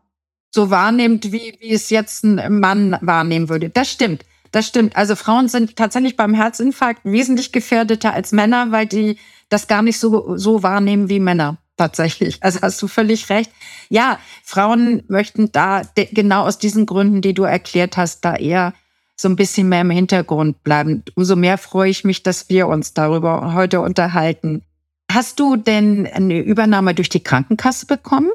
[0.54, 3.68] So wahrnimmt, wie, wie es jetzt ein Mann wahrnehmen würde.
[3.68, 4.24] Das stimmt.
[4.52, 4.96] Das stimmt.
[4.96, 9.98] Also Frauen sind tatsächlich beim Herzinfarkt wesentlich gefährdeter als Männer, weil die das gar nicht
[9.98, 11.58] so, so wahrnehmen wie Männer.
[11.76, 12.38] Tatsächlich.
[12.42, 13.50] Also hast du völlig recht.
[13.88, 15.82] Ja, Frauen möchten da
[16.12, 18.72] genau aus diesen Gründen, die du erklärt hast, da eher
[19.16, 21.02] so ein bisschen mehr im Hintergrund bleiben.
[21.14, 24.62] Umso mehr freue ich mich, dass wir uns darüber heute unterhalten.
[25.10, 28.30] Hast du denn eine Übernahme durch die Krankenkasse bekommen?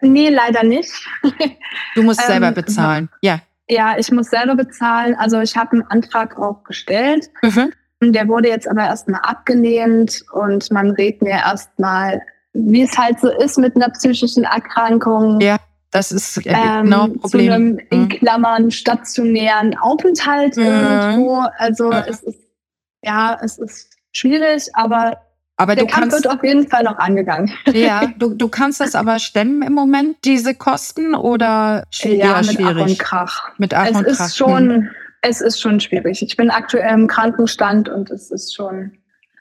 [0.00, 0.92] Nee, leider nicht.
[1.94, 3.08] Du musst selber ähm, bezahlen.
[3.22, 3.40] Ja.
[3.68, 5.14] Ja, ich muss selber bezahlen.
[5.16, 7.28] Also ich habe einen Antrag auch gestellt.
[7.42, 7.72] Mhm.
[8.00, 13.28] Der wurde jetzt aber erstmal abgelehnt und man rät mir erstmal, wie es halt so
[13.28, 15.40] ist mit einer psychischen Erkrankung.
[15.40, 15.56] Ja,
[15.90, 17.46] das ist äh, ähm, genau ein Problem.
[17.46, 18.08] Zu einem in mhm.
[18.08, 20.64] Klammern stationären Aufenthalt mhm.
[20.64, 21.44] irgendwo.
[21.58, 22.04] Also mhm.
[22.08, 22.38] es ist
[23.02, 25.18] ja, es ist schwierig, aber
[25.60, 27.52] aber der du Kampf kannst, wird auf jeden Fall noch angegangen.
[27.72, 32.76] Ja, du, du kannst das aber stemmen im Moment, diese Kosten, oder ja, mit schwierig?
[32.76, 33.48] Ach und Krach.
[33.58, 34.34] Mit Ach es und ist Krach.
[34.34, 34.90] Schon, hm.
[35.28, 36.22] Es ist schon schwierig.
[36.22, 38.92] Ich bin aktuell im Krankenstand und es ist schon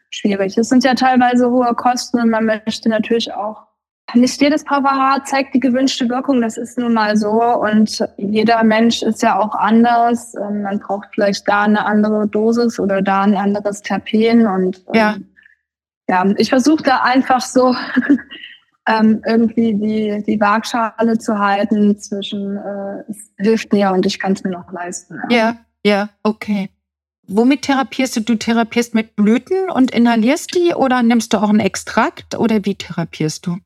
[0.09, 0.57] schwierig.
[0.57, 3.67] Es sind ja teilweise hohe Kosten und man möchte natürlich auch
[4.13, 7.41] nicht jedes Präparat zeigt die gewünschte Wirkung, das ist nun mal so.
[7.41, 10.33] Und jeder Mensch ist ja auch anders.
[10.35, 14.47] Ähm, man braucht vielleicht da eine andere Dosis oder da ein anderes Terpen.
[14.47, 15.15] Und ja.
[15.15, 15.25] Ähm,
[16.09, 17.75] ja, ich versuche da einfach so
[18.87, 24.31] ähm, irgendwie die, die Waagschale zu halten zwischen äh, es hilft mir und ich kann
[24.31, 25.19] es mir noch leisten.
[25.29, 25.37] Ja.
[25.37, 26.69] ja, ja, okay.
[27.27, 28.21] Womit therapierst du?
[28.21, 32.75] Du therapierst mit Blüten und inhalierst die oder nimmst du auch einen Extrakt oder wie
[32.75, 33.57] therapierst du?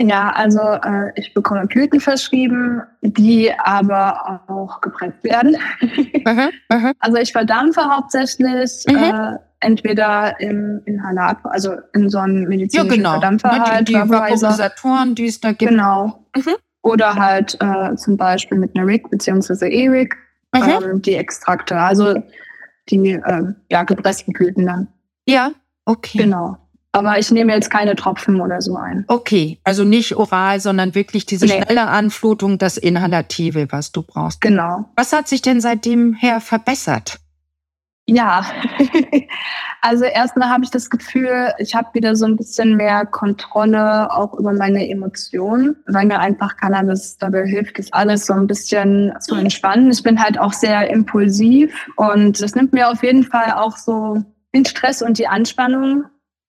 [0.00, 5.56] Ja, also äh, ich bekomme Blüten verschrieben, die aber auch gepresst werden.
[6.24, 6.92] Mhm, mhm.
[7.00, 8.96] also ich verdampfe hauptsächlich mhm.
[8.96, 13.10] äh, entweder im Inhalat, also in so einem medizinischen ja, genau.
[13.10, 15.68] Verdampfer ne, halt, die, Vaporisatoren, die es da gibt.
[15.68, 16.24] Genau.
[16.36, 16.54] Mhm.
[16.82, 19.68] Oder halt äh, zum Beispiel mit einer RIG bzw.
[19.68, 20.14] E-RIG.
[20.54, 22.14] Ähm, die Extrakte, also
[22.88, 24.88] die äh, ja, gepressten Blüten dann.
[25.26, 25.52] Ja,
[25.84, 26.18] okay.
[26.18, 26.56] Genau.
[26.94, 29.04] Aber ich nehme jetzt keine Tropfen oder so ein.
[29.08, 31.62] Okay, also nicht oral, sondern wirklich diese nee.
[31.62, 34.42] schnelle Anflutung, das Inhalative, was du brauchst.
[34.42, 34.84] Genau.
[34.94, 37.18] Was hat sich denn seitdem her verbessert?
[38.08, 38.44] Ja,
[39.80, 44.34] also erstmal habe ich das Gefühl, ich habe wieder so ein bisschen mehr Kontrolle auch
[44.34, 49.36] über meine Emotionen, weil mir einfach Cannabis dabei hilft, das alles so ein bisschen zu
[49.36, 49.92] entspannen.
[49.92, 54.20] Ich bin halt auch sehr impulsiv und das nimmt mir auf jeden Fall auch so
[54.52, 56.04] den Stress und die Anspannung.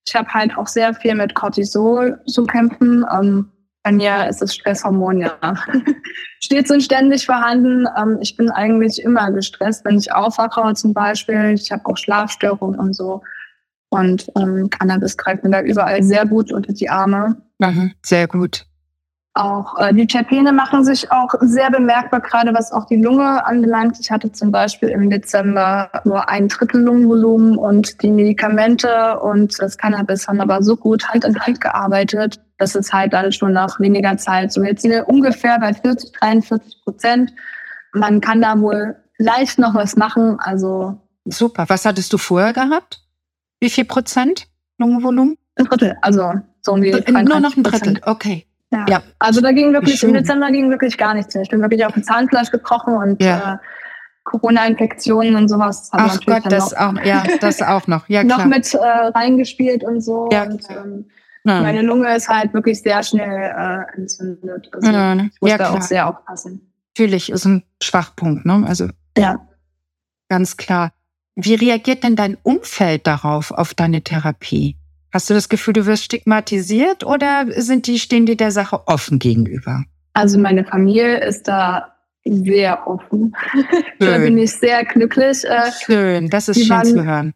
[0.08, 3.06] Ich habe halt auch sehr viel mit Cortisol zu kämpfen.
[3.14, 3.53] Ähm,
[3.84, 5.38] bei mir ist das Stresshormon ja
[6.40, 7.86] stets und ständig vorhanden.
[7.98, 11.52] Ähm, ich bin eigentlich immer gestresst, wenn ich aufwache zum Beispiel.
[11.54, 13.22] Ich habe auch Schlafstörungen und so.
[13.90, 17.36] Und ähm, Cannabis greift mir da überall sehr gut unter die Arme.
[17.60, 18.66] Mhm, sehr gut.
[19.36, 23.98] Auch äh, die Terpene machen sich auch sehr bemerkbar, gerade was auch die Lunge anbelangt.
[24.00, 29.80] Ich hatte zum Beispiel im Dezember nur ein Drittel Lungenvolumen und die Medikamente und das
[29.80, 33.80] Cannabis haben aber so gut Hand in Hand gearbeitet, dass es halt dann schon nach
[33.80, 37.34] weniger Zeit so jetzt ungefähr bei 40, 43 Prozent.
[37.92, 40.38] Man kann da wohl leicht noch was machen.
[40.42, 41.66] Also super.
[41.70, 43.02] Was hattest du vorher gehabt?
[43.60, 45.40] Wie viel Prozent Lungenvolumen?
[45.56, 45.98] Ein Drittel.
[46.02, 48.00] Also so um die Nur noch ein Drittel.
[48.06, 48.46] Okay.
[48.74, 48.86] Ja.
[48.90, 49.04] ja.
[49.20, 51.44] Also da ging wirklich, im Dezember ging wirklich gar nichts mehr.
[51.44, 53.54] Ich bin wirklich auf dem Zahnfleisch gekrochen und ja.
[53.54, 53.58] äh,
[54.24, 55.90] Corona-Infektionen und sowas.
[55.92, 58.10] Ach Gott, das noch, auch, ja, das auch noch.
[58.10, 58.40] Ja, klar.
[58.40, 60.30] noch mit äh, reingespielt und so.
[60.32, 60.44] Ja.
[60.44, 61.06] Und, ähm,
[61.46, 61.62] ja.
[61.62, 64.70] Meine Lunge ist halt wirklich sehr schnell äh, entzündet.
[64.72, 65.30] Also ja, ne?
[65.34, 65.78] ich muss ja, da klar.
[65.78, 66.72] auch sehr aufpassen.
[66.96, 68.64] Natürlich ist ein Schwachpunkt, ne?
[68.66, 69.46] Also ja.
[70.30, 70.94] ganz klar.
[71.36, 74.78] Wie reagiert denn dein Umfeld darauf, auf deine Therapie?
[75.14, 79.20] Hast du das Gefühl, du wirst stigmatisiert oder sind die, stehen die der Sache offen
[79.20, 79.84] gegenüber?
[80.14, 81.94] Also meine Familie ist da
[82.26, 83.36] sehr offen.
[84.00, 85.44] da bin ich sehr glücklich.
[85.46, 87.34] Äh, schön, das ist schön waren, zu hören.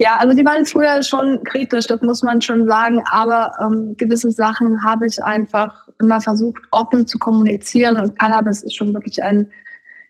[0.00, 4.32] Ja, also die waren früher schon kritisch, das muss man schon sagen, aber ähm, gewisse
[4.32, 9.48] Sachen habe ich einfach immer versucht, offen zu kommunizieren und Cannabis ist schon wirklich ein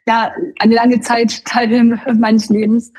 [0.08, 2.92] ja, eine lange Zeit Teil meines Lebens.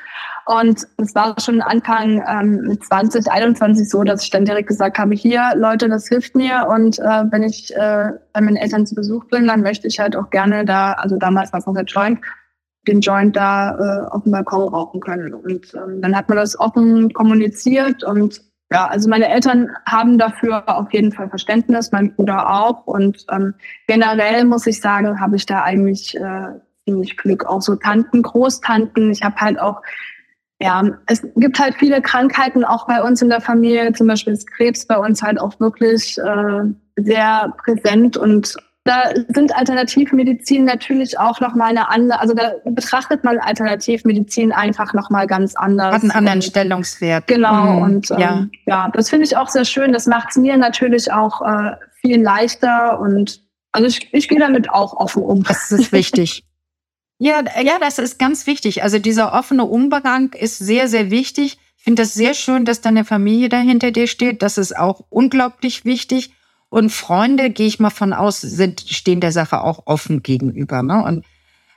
[0.46, 4.98] Und es war schon Anfang ähm, mit 20, 21 so, dass ich dann direkt gesagt
[4.98, 6.66] habe, hier, Leute, das hilft mir.
[6.70, 10.16] Und äh, wenn ich äh, bei meinen Eltern zu Besuch bin, dann möchte ich halt
[10.16, 12.20] auch gerne da, also damals war es noch der Joint,
[12.86, 15.34] den Joint da äh, auf dem Balkon rauchen können.
[15.34, 20.68] Und ähm, dann hat man das offen kommuniziert und ja, also meine Eltern haben dafür
[20.68, 22.86] auf jeden Fall Verständnis, mein Bruder auch.
[22.86, 23.54] Und ähm,
[23.86, 26.48] generell muss ich sagen, habe ich da eigentlich äh,
[26.88, 27.44] ziemlich Glück.
[27.44, 29.10] Auch so Tanten, Großtanten.
[29.10, 29.82] Ich habe halt auch,
[30.60, 33.92] ja, es gibt halt viele Krankheiten auch bei uns in der Familie.
[33.92, 36.62] Zum Beispiel ist Krebs bei uns halt auch wirklich äh,
[36.96, 43.38] sehr präsent und da sind Alternativmedizin natürlich auch nochmal eine andere, also da betrachtet man
[43.38, 45.94] Alternativmedizin einfach nochmal ganz anders.
[45.94, 47.26] Hat einen anderen Stellungswert.
[47.26, 48.46] Genau, mhm, und ähm, ja.
[48.64, 49.92] ja, das finde ich auch sehr schön.
[49.92, 54.70] Das macht es mir natürlich auch äh, viel leichter und also ich, ich gehe damit
[54.70, 55.42] auch offen um.
[55.42, 56.44] Das ist wichtig.
[57.18, 58.82] Ja, ja, das ist ganz wichtig.
[58.82, 61.58] Also dieser offene Umgang ist sehr, sehr wichtig.
[61.76, 64.42] Ich finde das sehr schön, dass deine Familie dahinter dir steht.
[64.42, 66.32] Das ist auch unglaublich wichtig.
[66.68, 70.82] Und Freunde, gehe ich mal von aus, sind, stehen der Sache auch offen gegenüber.
[70.82, 71.02] Ne?
[71.02, 71.24] Und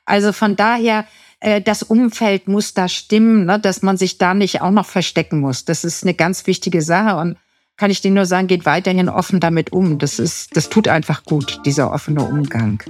[0.05, 1.05] also von daher,
[1.39, 3.59] äh, das Umfeld muss da stimmen, ne?
[3.59, 5.65] dass man sich da nicht auch noch verstecken muss.
[5.65, 7.17] Das ist eine ganz wichtige Sache.
[7.17, 7.37] Und
[7.77, 9.97] kann ich dir nur sagen, geht weiterhin offen damit um.
[9.97, 12.83] Das ist, das tut einfach gut, dieser offene Umgang.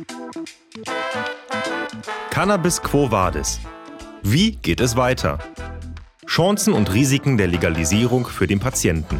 [2.32, 3.60] Cannabis Quo Vadis.
[4.24, 5.38] Wie geht es weiter?
[6.26, 9.20] Chancen und Risiken der Legalisierung für den Patienten.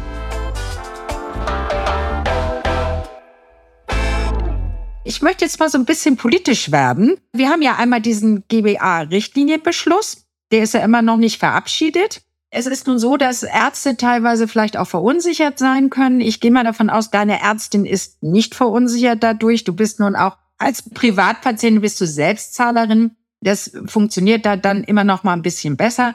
[5.04, 7.18] Ich möchte jetzt mal so ein bisschen politisch werden.
[7.34, 10.24] Wir haben ja einmal diesen GBA-Richtlinienbeschluss.
[10.50, 12.22] Der ist ja immer noch nicht verabschiedet.
[12.48, 16.22] Es ist nun so, dass Ärzte teilweise vielleicht auch verunsichert sein können.
[16.22, 19.64] Ich gehe mal davon aus, deine Ärztin ist nicht verunsichert dadurch.
[19.64, 23.12] Du bist nun auch als Privatpatient bist du Selbstzahlerin.
[23.40, 26.14] Das funktioniert da dann immer noch mal ein bisschen besser.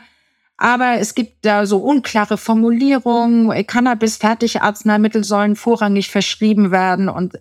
[0.58, 3.66] Aber es gibt da so unklare Formulierungen.
[3.68, 7.10] Cannabis-Fertigarzneimittel sollen vorrangig verschrieben werden.
[7.10, 7.36] Und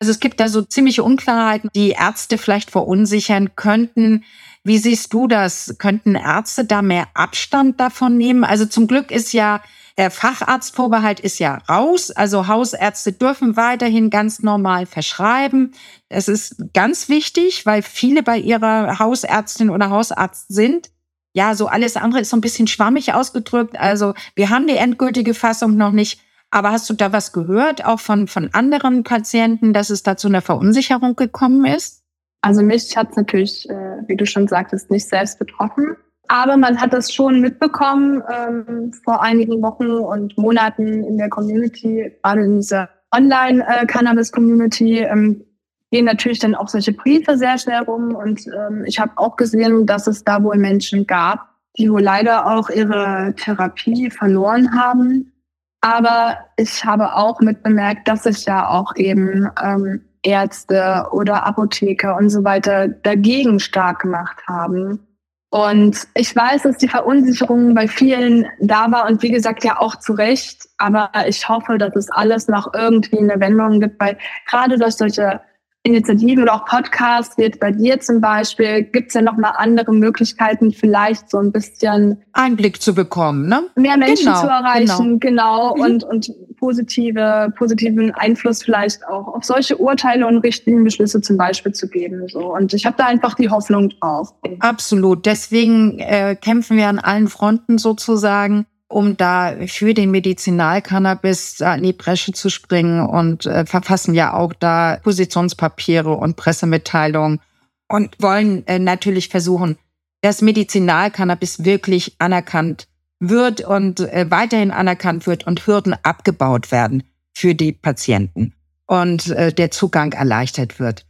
[0.00, 4.24] also es gibt da so ziemliche Unklarheiten, die Ärzte vielleicht verunsichern könnten.
[4.64, 5.76] Wie siehst du das?
[5.78, 8.44] Könnten Ärzte da mehr Abstand davon nehmen?
[8.44, 9.62] Also zum Glück ist ja
[9.98, 12.12] der Facharztvorbehalt ist ja raus.
[12.12, 15.72] Also Hausärzte dürfen weiterhin ganz normal verschreiben.
[16.08, 20.90] Es ist ganz wichtig, weil viele bei ihrer Hausärztin oder Hausarzt sind.
[21.34, 23.78] Ja, so alles andere ist so ein bisschen schwammig ausgedrückt.
[23.78, 26.20] Also wir haben die endgültige Fassung noch nicht.
[26.50, 30.28] Aber hast du da was gehört, auch von, von anderen Patienten, dass es da zu
[30.28, 32.04] einer Verunsicherung gekommen ist?
[32.40, 33.74] Also mich hat es natürlich, äh,
[34.06, 35.96] wie du schon sagtest, nicht selbst betroffen.
[36.28, 42.12] Aber man hat das schon mitbekommen ähm, vor einigen Wochen und Monaten in der Community,
[42.22, 45.42] gerade in dieser Online-Cannabis-Community, ähm,
[45.90, 48.14] gehen natürlich dann auch solche Briefe sehr schnell rum.
[48.14, 52.46] Und ähm, ich habe auch gesehen, dass es da wohl Menschen gab, die wohl leider
[52.46, 55.32] auch ihre Therapie verloren haben.
[55.80, 62.28] Aber ich habe auch mitbemerkt, dass sich ja auch eben ähm, Ärzte oder Apotheker und
[62.28, 65.07] so weiter dagegen stark gemacht haben.
[65.50, 69.96] Und ich weiß, dass die Verunsicherung bei vielen da war und wie gesagt ja auch
[69.96, 70.68] zu Recht.
[70.76, 75.40] Aber ich hoffe, dass es alles noch irgendwie eine Wendung gibt, weil gerade durch solche
[75.88, 80.72] Initiativen oder auch Podcasts, wie bei dir zum Beispiel, gibt es ja nochmal andere Möglichkeiten,
[80.72, 83.62] vielleicht so ein bisschen Einblick zu bekommen, ne?
[83.76, 85.82] Mehr Menschen genau, zu erreichen, genau, genau mhm.
[85.82, 91.88] und, und positive, positiven Einfluss vielleicht auch auf solche Urteile und Richtlinienbeschlüsse zum Beispiel zu
[91.88, 92.28] geben.
[92.28, 92.54] So.
[92.54, 94.34] Und ich habe da einfach die Hoffnung drauf.
[94.60, 95.26] Absolut.
[95.26, 101.92] Deswegen äh, kämpfen wir an allen Fronten sozusagen um da für den Medizinalcannabis in die
[101.92, 107.40] Bresche zu springen und äh, verfassen ja auch da Positionspapiere und Pressemitteilungen
[107.88, 109.76] und wollen äh, natürlich versuchen,
[110.22, 112.88] dass Medizinalcannabis wirklich anerkannt
[113.20, 118.54] wird und äh, weiterhin anerkannt wird und Hürden abgebaut werden für die Patienten.
[118.88, 121.06] und äh, der Zugang erleichtert wird.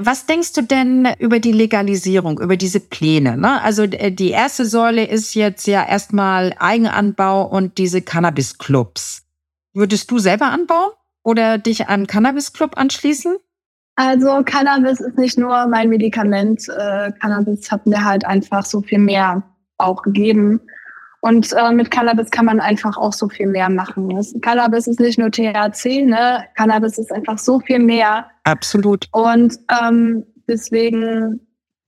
[0.00, 3.36] Was denkst du denn über die Legalisierung, über diese Pläne?
[3.36, 3.60] Ne?
[3.62, 9.26] Also äh, die erste Säule ist jetzt ja erstmal Eigenanbau und diese Cannabis-Clubs.
[9.74, 10.90] Würdest du selber anbauen
[11.24, 13.36] oder dich an Cannabis-Club anschließen?
[13.96, 16.68] Also Cannabis ist nicht nur mein Medikament.
[16.68, 19.42] Äh, Cannabis hat mir halt einfach so viel mehr
[19.78, 20.60] auch gegeben.
[21.20, 24.08] Und äh, mit Cannabis kann man einfach auch so viel mehr machen.
[24.10, 26.44] Das, Cannabis ist nicht nur THC, ne?
[26.54, 28.26] Cannabis ist einfach so viel mehr.
[28.44, 29.06] Absolut.
[29.12, 31.40] Und ähm, deswegen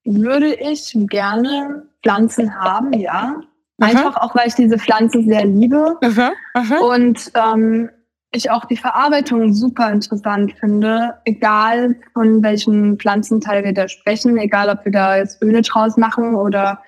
[0.04, 3.40] würde ich gerne Pflanzen haben, ja.
[3.78, 4.24] Einfach aha.
[4.24, 5.96] auch, weil ich diese Pflanze sehr liebe.
[6.02, 6.78] Aha, aha.
[6.80, 7.88] Und ähm,
[8.32, 14.68] ich auch die Verarbeitung super interessant finde, egal von welchem Pflanzenteil wir da sprechen, egal
[14.68, 16.82] ob wir da jetzt Öle draus machen oder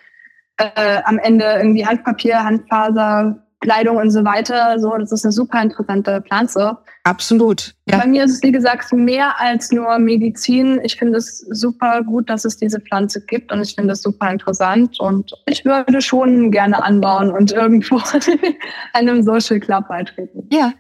[0.57, 4.79] äh, am Ende irgendwie Handpapier, Handfaser, Kleidung und so weiter.
[4.79, 6.77] So, das ist eine super interessante Pflanze.
[7.05, 7.75] Absolut.
[7.87, 7.99] Ja.
[7.99, 10.81] Bei mir ist es, wie gesagt, mehr als nur Medizin.
[10.85, 14.31] Ich finde es super gut, dass es diese Pflanze gibt und ich finde es super
[14.31, 18.01] interessant und ich würde schon gerne anbauen und irgendwo
[18.93, 20.47] einem Social Club beitreten.
[20.53, 20.75] Ja,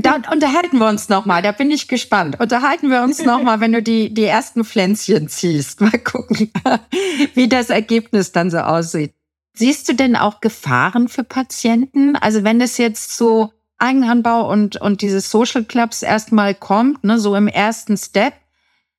[0.00, 2.40] da unterhalten wir uns nochmal, da bin ich gespannt.
[2.40, 5.82] Unterhalten wir uns nochmal, wenn du die, die ersten Pflänzchen ziehst.
[5.82, 6.50] Mal gucken,
[7.34, 9.12] wie das Ergebnis dann so aussieht.
[9.54, 12.16] Siehst du denn auch Gefahren für Patienten?
[12.16, 17.34] Also wenn es jetzt so Eigenanbau und, und diese Social Clubs erstmal kommt, ne, so
[17.34, 18.34] im ersten Step,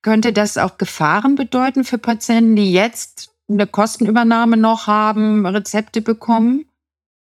[0.02, 6.66] könnte das auch Gefahren bedeuten für Patienten, die jetzt eine Kostenübernahme noch haben, Rezepte bekommen?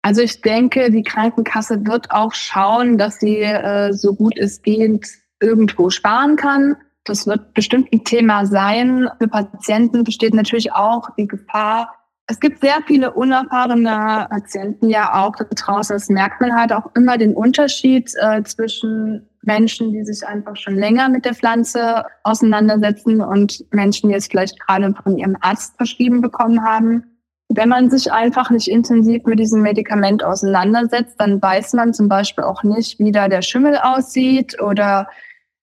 [0.02, 5.06] Also ich denke, die Krankenkasse wird auch schauen, dass sie äh, so gut es geht
[5.40, 6.76] irgendwo sparen kann.
[7.04, 9.08] Das wird bestimmt ein Thema sein.
[9.18, 11.94] Für Patienten besteht natürlich auch die Gefahr,
[12.30, 15.96] es gibt sehr viele unerfahrene Patienten ja auch draußen.
[15.96, 20.76] Das merkt man halt auch immer den Unterschied äh, zwischen Menschen, die sich einfach schon
[20.76, 26.20] länger mit der Pflanze auseinandersetzen und Menschen, die es vielleicht gerade von ihrem Arzt verschrieben
[26.20, 27.04] bekommen haben.
[27.48, 32.44] Wenn man sich einfach nicht intensiv mit diesem Medikament auseinandersetzt, dann weiß man zum Beispiel
[32.44, 35.08] auch nicht, wie da der Schimmel aussieht oder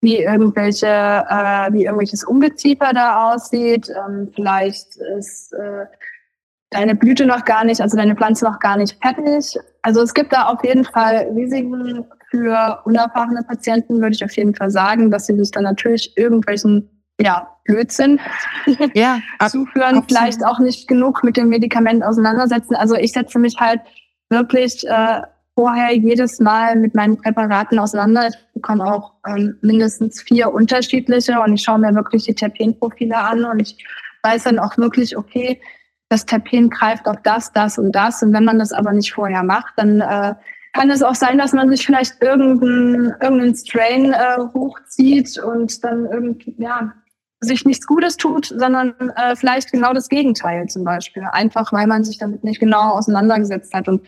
[0.02, 3.90] wie irgendwelche, äh, wie irgendwelches Ungeziefer da aussieht.
[3.90, 5.86] Ähm, vielleicht ist äh,
[6.70, 9.58] deine Blüte noch gar nicht, also deine Pflanze noch gar nicht fertig.
[9.82, 14.54] Also es gibt da auf jeden Fall Risiken für unerfahrene Patienten, würde ich auf jeden
[14.54, 18.20] Fall sagen, dass sie sich dann natürlich irgendwelchen ja, Blödsinn
[18.94, 20.06] ja, zuführen, absolut.
[20.08, 22.76] vielleicht auch nicht genug mit dem Medikament auseinandersetzen.
[22.76, 23.82] Also ich setze mich halt
[24.30, 25.22] wirklich äh,
[25.56, 28.28] vorher jedes Mal mit meinen Präparaten auseinander.
[28.28, 33.44] Ich bekomme auch ähm, mindestens vier unterschiedliche und ich schaue mir wirklich die Terpenprofile an
[33.46, 33.84] und ich
[34.22, 35.60] weiß dann auch wirklich, okay,
[36.10, 38.24] das Terpen greift auf das, das und das.
[38.24, 40.36] Und wenn man das aber nicht vorher macht, dann äh,
[40.74, 46.06] kann es auch sein, dass man sich vielleicht irgendeinen irgendeinen Strain äh, hochzieht und dann
[46.06, 46.94] irgendwie, ja,
[47.40, 51.24] sich nichts Gutes tut, sondern äh, vielleicht genau das Gegenteil zum Beispiel.
[51.32, 53.88] Einfach weil man sich damit nicht genau auseinandergesetzt hat.
[53.88, 54.06] Und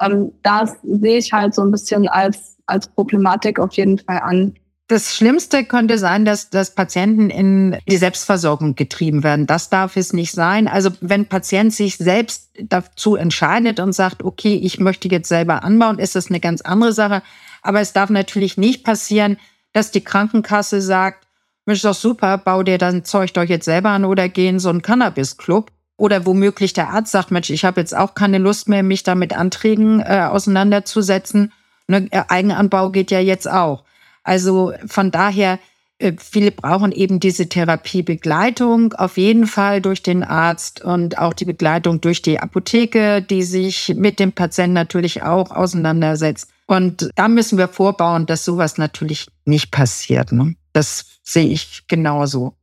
[0.00, 4.54] ähm, das sehe ich halt so ein bisschen als, als Problematik auf jeden Fall an.
[4.88, 9.48] Das Schlimmste könnte sein, dass, dass Patienten in die Selbstversorgung getrieben werden.
[9.48, 10.68] Das darf es nicht sein.
[10.68, 15.98] Also wenn Patient sich selbst dazu entscheidet und sagt, okay, ich möchte jetzt selber anbauen,
[15.98, 17.22] ist das eine ganz andere Sache.
[17.62, 19.38] Aber es darf natürlich nicht passieren,
[19.72, 21.26] dass die Krankenkasse sagt,
[21.64, 24.68] Mensch, doch super, bau dir dein Zeug doch jetzt selber an oder geh in so
[24.68, 25.72] einen Cannabis-Club.
[25.98, 29.14] Oder womöglich der Arzt sagt, Mensch, ich habe jetzt auch keine Lust mehr, mich da
[29.16, 31.52] mit Anträgen äh, auseinanderzusetzen.
[31.88, 33.85] Ne, Eigenanbau geht ja jetzt auch.
[34.26, 35.60] Also von daher,
[35.98, 41.44] äh, viele brauchen eben diese Therapiebegleitung auf jeden Fall durch den Arzt und auch die
[41.44, 46.50] Begleitung durch die Apotheke, die sich mit dem Patienten natürlich auch auseinandersetzt.
[46.66, 50.32] Und da müssen wir vorbauen, dass sowas natürlich nicht passiert.
[50.32, 50.56] Ne?
[50.72, 52.54] Das sehe ich genauso.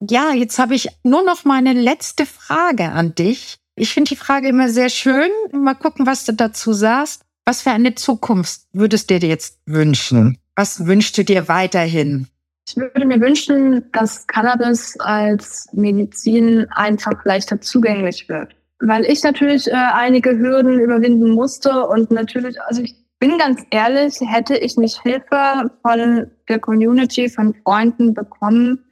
[0.00, 3.58] Ja, jetzt habe ich nur noch meine letzte Frage an dich.
[3.76, 5.30] Ich finde die Frage immer sehr schön.
[5.52, 7.22] Mal gucken, was du dazu sagst.
[7.46, 10.38] Was für eine Zukunft würdest du dir jetzt wünschen?
[10.56, 12.28] Was wünschst du dir weiterhin?
[12.66, 18.54] Ich würde mir wünschen, dass Cannabis als Medizin einfach leichter zugänglich wird.
[18.80, 24.18] Weil ich natürlich äh, einige Hürden überwinden musste und natürlich, also ich bin ganz ehrlich,
[24.20, 28.84] hätte ich nicht Hilfe von der Community, von Freunden bekommen,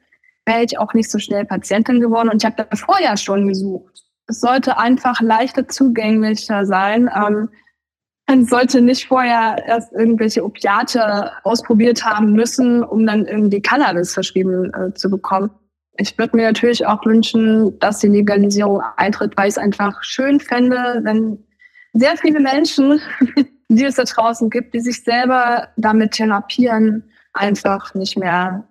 [0.47, 2.29] wäre ich auch nicht so schnell Patientin geworden.
[2.29, 4.03] Und ich habe da vorher schon gesucht.
[4.27, 7.11] Es sollte einfach leichter zugänglicher sein.
[7.15, 7.49] Ähm,
[8.29, 14.73] man sollte nicht vorher erst irgendwelche Opiate ausprobiert haben müssen, um dann irgendwie Cannabis verschrieben
[14.75, 15.51] äh, zu bekommen.
[15.99, 20.41] Ich würde mir natürlich auch wünschen, dass die Legalisierung eintritt, weil ich es einfach schön
[20.41, 21.39] fände, wenn
[21.93, 23.01] sehr viele Menschen,
[23.69, 27.05] die es da draußen gibt, die sich selber damit therapieren,
[27.35, 28.67] einfach nicht mehr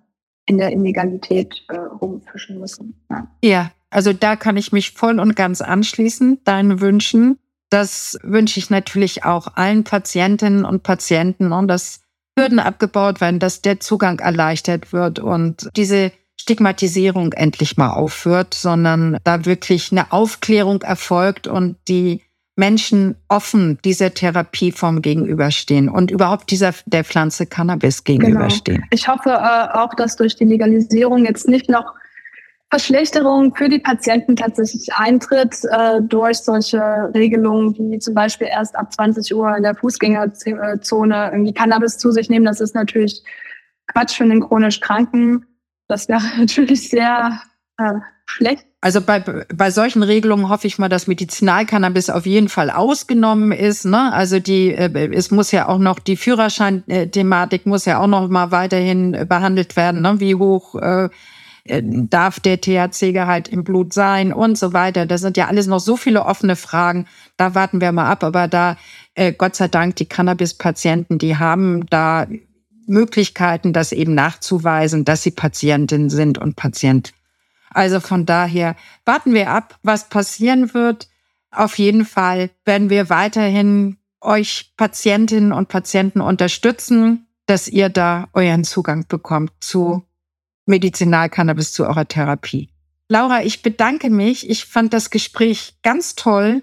[0.46, 3.00] in der Illegalität äh, rumfischen müssen.
[3.10, 3.28] Ja.
[3.44, 7.38] ja, also da kann ich mich voll und ganz anschließen, deinen Wünschen.
[7.72, 12.00] Das wünsche ich natürlich auch allen Patientinnen und Patienten und dass
[12.38, 19.16] Hürden abgebaut werden, dass der Zugang erleichtert wird und diese Stigmatisierung endlich mal aufhört, sondern
[19.24, 22.20] da wirklich eine Aufklärung erfolgt und die
[22.56, 28.18] Menschen offen dieser Therapieform gegenüberstehen und überhaupt dieser der Pflanze Cannabis genau.
[28.18, 28.82] gegenüberstehen.
[28.82, 28.88] Genau.
[28.90, 31.94] Ich hoffe äh, auch, dass durch die Legalisierung jetzt nicht noch
[32.72, 36.80] Verschlechterung für die Patienten tatsächlich eintritt äh, durch solche
[37.14, 42.30] Regelungen, wie zum Beispiel erst ab 20 Uhr in der Fußgängerzone irgendwie Cannabis zu sich
[42.30, 42.46] nehmen.
[42.46, 43.24] Das ist natürlich
[43.88, 45.44] Quatsch für den chronisch Kranken.
[45.86, 47.42] Das wäre natürlich sehr
[47.76, 47.92] äh,
[48.24, 48.64] schlecht.
[48.80, 53.84] Also bei, bei solchen Regelungen hoffe ich mal, dass Medizinalcannabis auf jeden Fall ausgenommen ist.
[53.84, 54.10] Ne?
[54.14, 58.50] Also die, äh, es muss ja auch noch die Führerschein-Thematik muss ja auch noch mal
[58.50, 60.00] weiterhin behandelt werden.
[60.00, 60.20] Ne?
[60.20, 61.10] Wie hoch äh,
[61.64, 65.06] darf der THC-Gehalt im Blut sein und so weiter.
[65.06, 67.06] Das sind ja alles noch so viele offene Fragen.
[67.36, 68.24] Da warten wir mal ab.
[68.24, 68.76] Aber da,
[69.14, 72.26] äh, Gott sei Dank, die Cannabis-Patienten, die haben da
[72.86, 77.12] Möglichkeiten, das eben nachzuweisen, dass sie Patientin sind und Patient
[77.74, 81.08] also von daher warten wir ab, was passieren wird.
[81.50, 88.64] Auf jeden Fall werden wir weiterhin euch Patientinnen und Patienten unterstützen, dass ihr da euren
[88.64, 90.04] Zugang bekommt zu
[90.66, 92.70] Medizinalcannabis, zu eurer Therapie.
[93.08, 94.48] Laura, ich bedanke mich.
[94.48, 96.62] Ich fand das Gespräch ganz toll.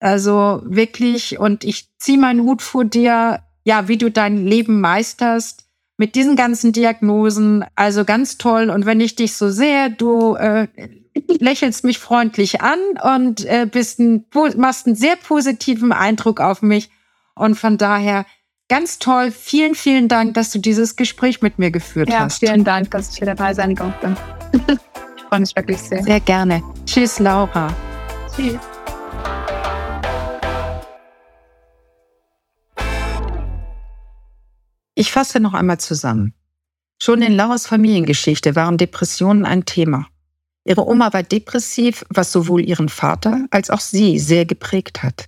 [0.00, 5.66] Also wirklich, und ich ziehe meinen Hut vor dir, ja, wie du dein Leben meisterst
[5.96, 7.64] mit diesen ganzen Diagnosen.
[7.76, 8.70] Also ganz toll.
[8.70, 10.66] Und wenn ich dich so sehe, du äh,
[11.38, 14.24] lächelst mich freundlich an und äh, bist ein,
[14.56, 16.90] machst einen sehr positiven Eindruck auf mich.
[17.34, 18.26] Und von daher
[18.68, 19.30] ganz toll.
[19.30, 22.40] Vielen, vielen Dank, dass du dieses Gespräch mit mir geführt ja, hast.
[22.40, 24.16] Vielen Dank, dass ich hier dabei sein konnte.
[25.16, 26.02] ich freue mich wirklich sehr.
[26.02, 26.62] Sehr gerne.
[26.86, 27.74] Tschüss, Laura.
[28.34, 28.58] Tschüss.
[34.94, 36.34] Ich fasse noch einmal zusammen.
[37.02, 40.06] Schon in Lauras Familiengeschichte waren Depressionen ein Thema.
[40.64, 45.24] Ihre Oma war depressiv, was sowohl ihren Vater als auch sie sehr geprägt hat.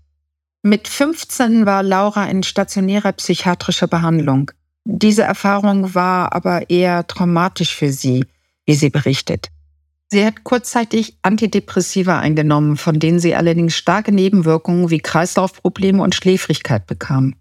[0.66, 4.50] Mit 15 war Laura in stationärer psychiatrischer Behandlung.
[4.86, 8.24] Diese Erfahrung war aber eher traumatisch für sie,
[8.64, 9.50] wie sie berichtet.
[10.08, 16.86] Sie hat kurzzeitig Antidepressiva eingenommen, von denen sie allerdings starke Nebenwirkungen wie Kreislaufprobleme und Schläfrigkeit
[16.86, 17.34] bekam.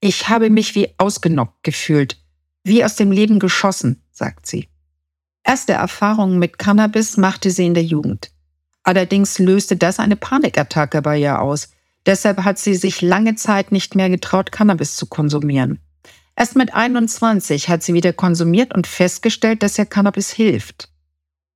[0.00, 2.16] Ich habe mich wie ausgenockt gefühlt,
[2.64, 4.66] wie aus dem Leben geschossen, sagt sie.
[5.44, 8.32] Erste Erfahrungen mit Cannabis machte sie in der Jugend.
[8.82, 11.68] Allerdings löste das eine Panikattacke bei ihr aus.
[12.10, 15.78] Deshalb hat sie sich lange Zeit nicht mehr getraut, Cannabis zu konsumieren.
[16.34, 20.88] Erst mit 21 hat sie wieder konsumiert und festgestellt, dass ihr Cannabis hilft.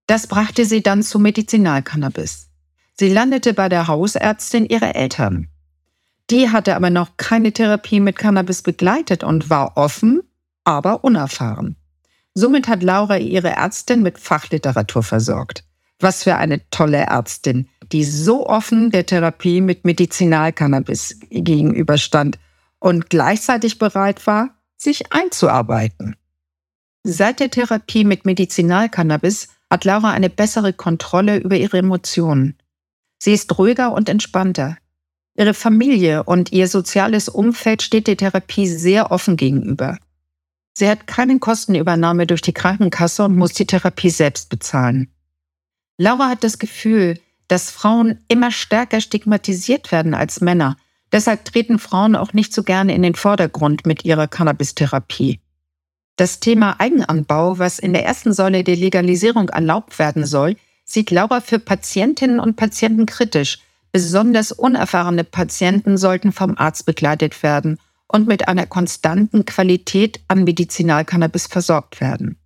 [0.06, 2.50] Das brachte sie dann zu Medizinalcannabis.
[2.92, 5.48] Sie landete bei der Hausärztin ihrer Eltern.
[6.30, 10.22] Die hatte aber noch keine Therapie mit Cannabis begleitet und war offen,
[10.62, 11.74] aber unerfahren.
[12.32, 15.64] Somit hat Laura ihre Ärztin mit Fachliteratur versorgt.
[15.98, 22.38] Was für eine tolle Ärztin, die so offen der Therapie mit Medizinalcannabis gegenüberstand
[22.78, 26.16] und gleichzeitig bereit war, sich einzuarbeiten.
[27.02, 32.56] Seit der Therapie mit Medizinalcannabis hat Laura eine bessere Kontrolle über ihre Emotionen.
[33.18, 34.76] Sie ist ruhiger und entspannter.
[35.36, 39.98] Ihre Familie und ihr soziales Umfeld steht der Therapie sehr offen gegenüber.
[40.74, 45.08] Sie hat keine Kostenübernahme durch die Krankenkasse und muss die Therapie selbst bezahlen.
[45.98, 50.76] Laura hat das Gefühl, dass Frauen immer stärker stigmatisiert werden als Männer.
[51.12, 55.40] Deshalb treten Frauen auch nicht so gerne in den Vordergrund mit ihrer Cannabis-Therapie.
[56.16, 61.40] Das Thema Eigenanbau, was in der ersten Säule der Legalisierung erlaubt werden soll, sieht Laura
[61.40, 63.58] für Patientinnen und Patienten kritisch
[63.94, 67.78] Besonders unerfahrene Patienten sollten vom Arzt begleitet werden
[68.08, 72.36] und mit einer konstanten Qualität an Medizinalcannabis versorgt werden.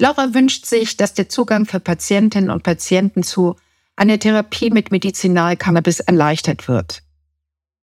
[0.00, 3.56] Laura wünscht sich, dass der Zugang für Patientinnen und Patienten zu
[3.96, 7.02] einer Therapie mit Medizinalcannabis erleichtert wird.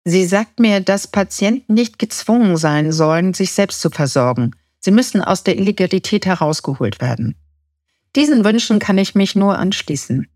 [0.05, 4.53] Sie sagt mir, dass Patienten nicht gezwungen sein sollen, sich selbst zu versorgen.
[4.81, 7.37] Sie müssen aus der Illegalität herausgeholt werden.
[8.17, 10.27] Diesen Wünschen kann ich mich nur anschließen.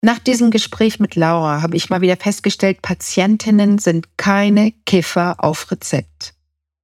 [0.00, 5.70] Nach diesem Gespräch mit Laura habe ich mal wieder festgestellt, Patientinnen sind keine Kiffer auf
[5.70, 6.34] Rezept.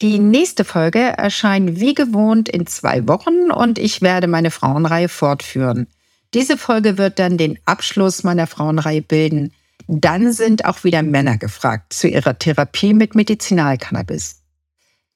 [0.02, 5.86] Die nächste Folge erscheint wie gewohnt in zwei Wochen und ich werde meine Frauenreihe fortführen.
[6.32, 9.52] Diese Folge wird dann den Abschluss meiner Frauenreihe bilden.
[9.88, 14.42] Dann sind auch wieder Männer gefragt zu ihrer Therapie mit Medizinalcannabis.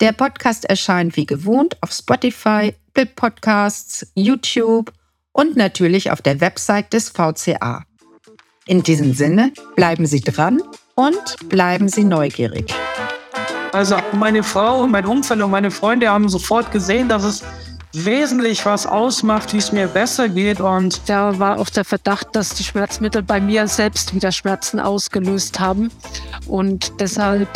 [0.00, 4.92] Der Podcast erscheint wie gewohnt auf Spotify, Apple Podcasts, YouTube
[5.32, 7.84] und natürlich auf der Website des VCA.
[8.66, 10.62] In diesem Sinne, bleiben Sie dran
[10.96, 12.74] und bleiben Sie neugierig.
[13.72, 17.44] Also meine Frau, mein Umfeld und meine Freunde haben sofort gesehen, dass es
[17.94, 20.60] wesentlich was ausmacht, wie es mir besser geht.
[20.60, 25.60] Und da war auch der Verdacht, dass die Schmerzmittel bei mir selbst wieder Schmerzen ausgelöst
[25.60, 25.90] haben.
[26.46, 27.48] Und deshalb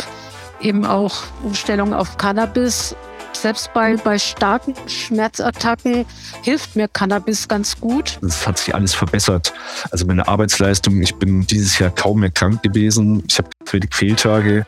[0.61, 2.95] eben auch Umstellung auf Cannabis.
[3.33, 6.05] Selbst bei, bei starken Schmerzattacken
[6.41, 8.19] hilft mir Cannabis ganz gut.
[8.21, 9.53] Es hat sich alles verbessert.
[9.91, 13.23] Also meine Arbeitsleistung, ich bin dieses Jahr kaum mehr krank gewesen.
[13.27, 14.65] Ich habe wenig Fehltage.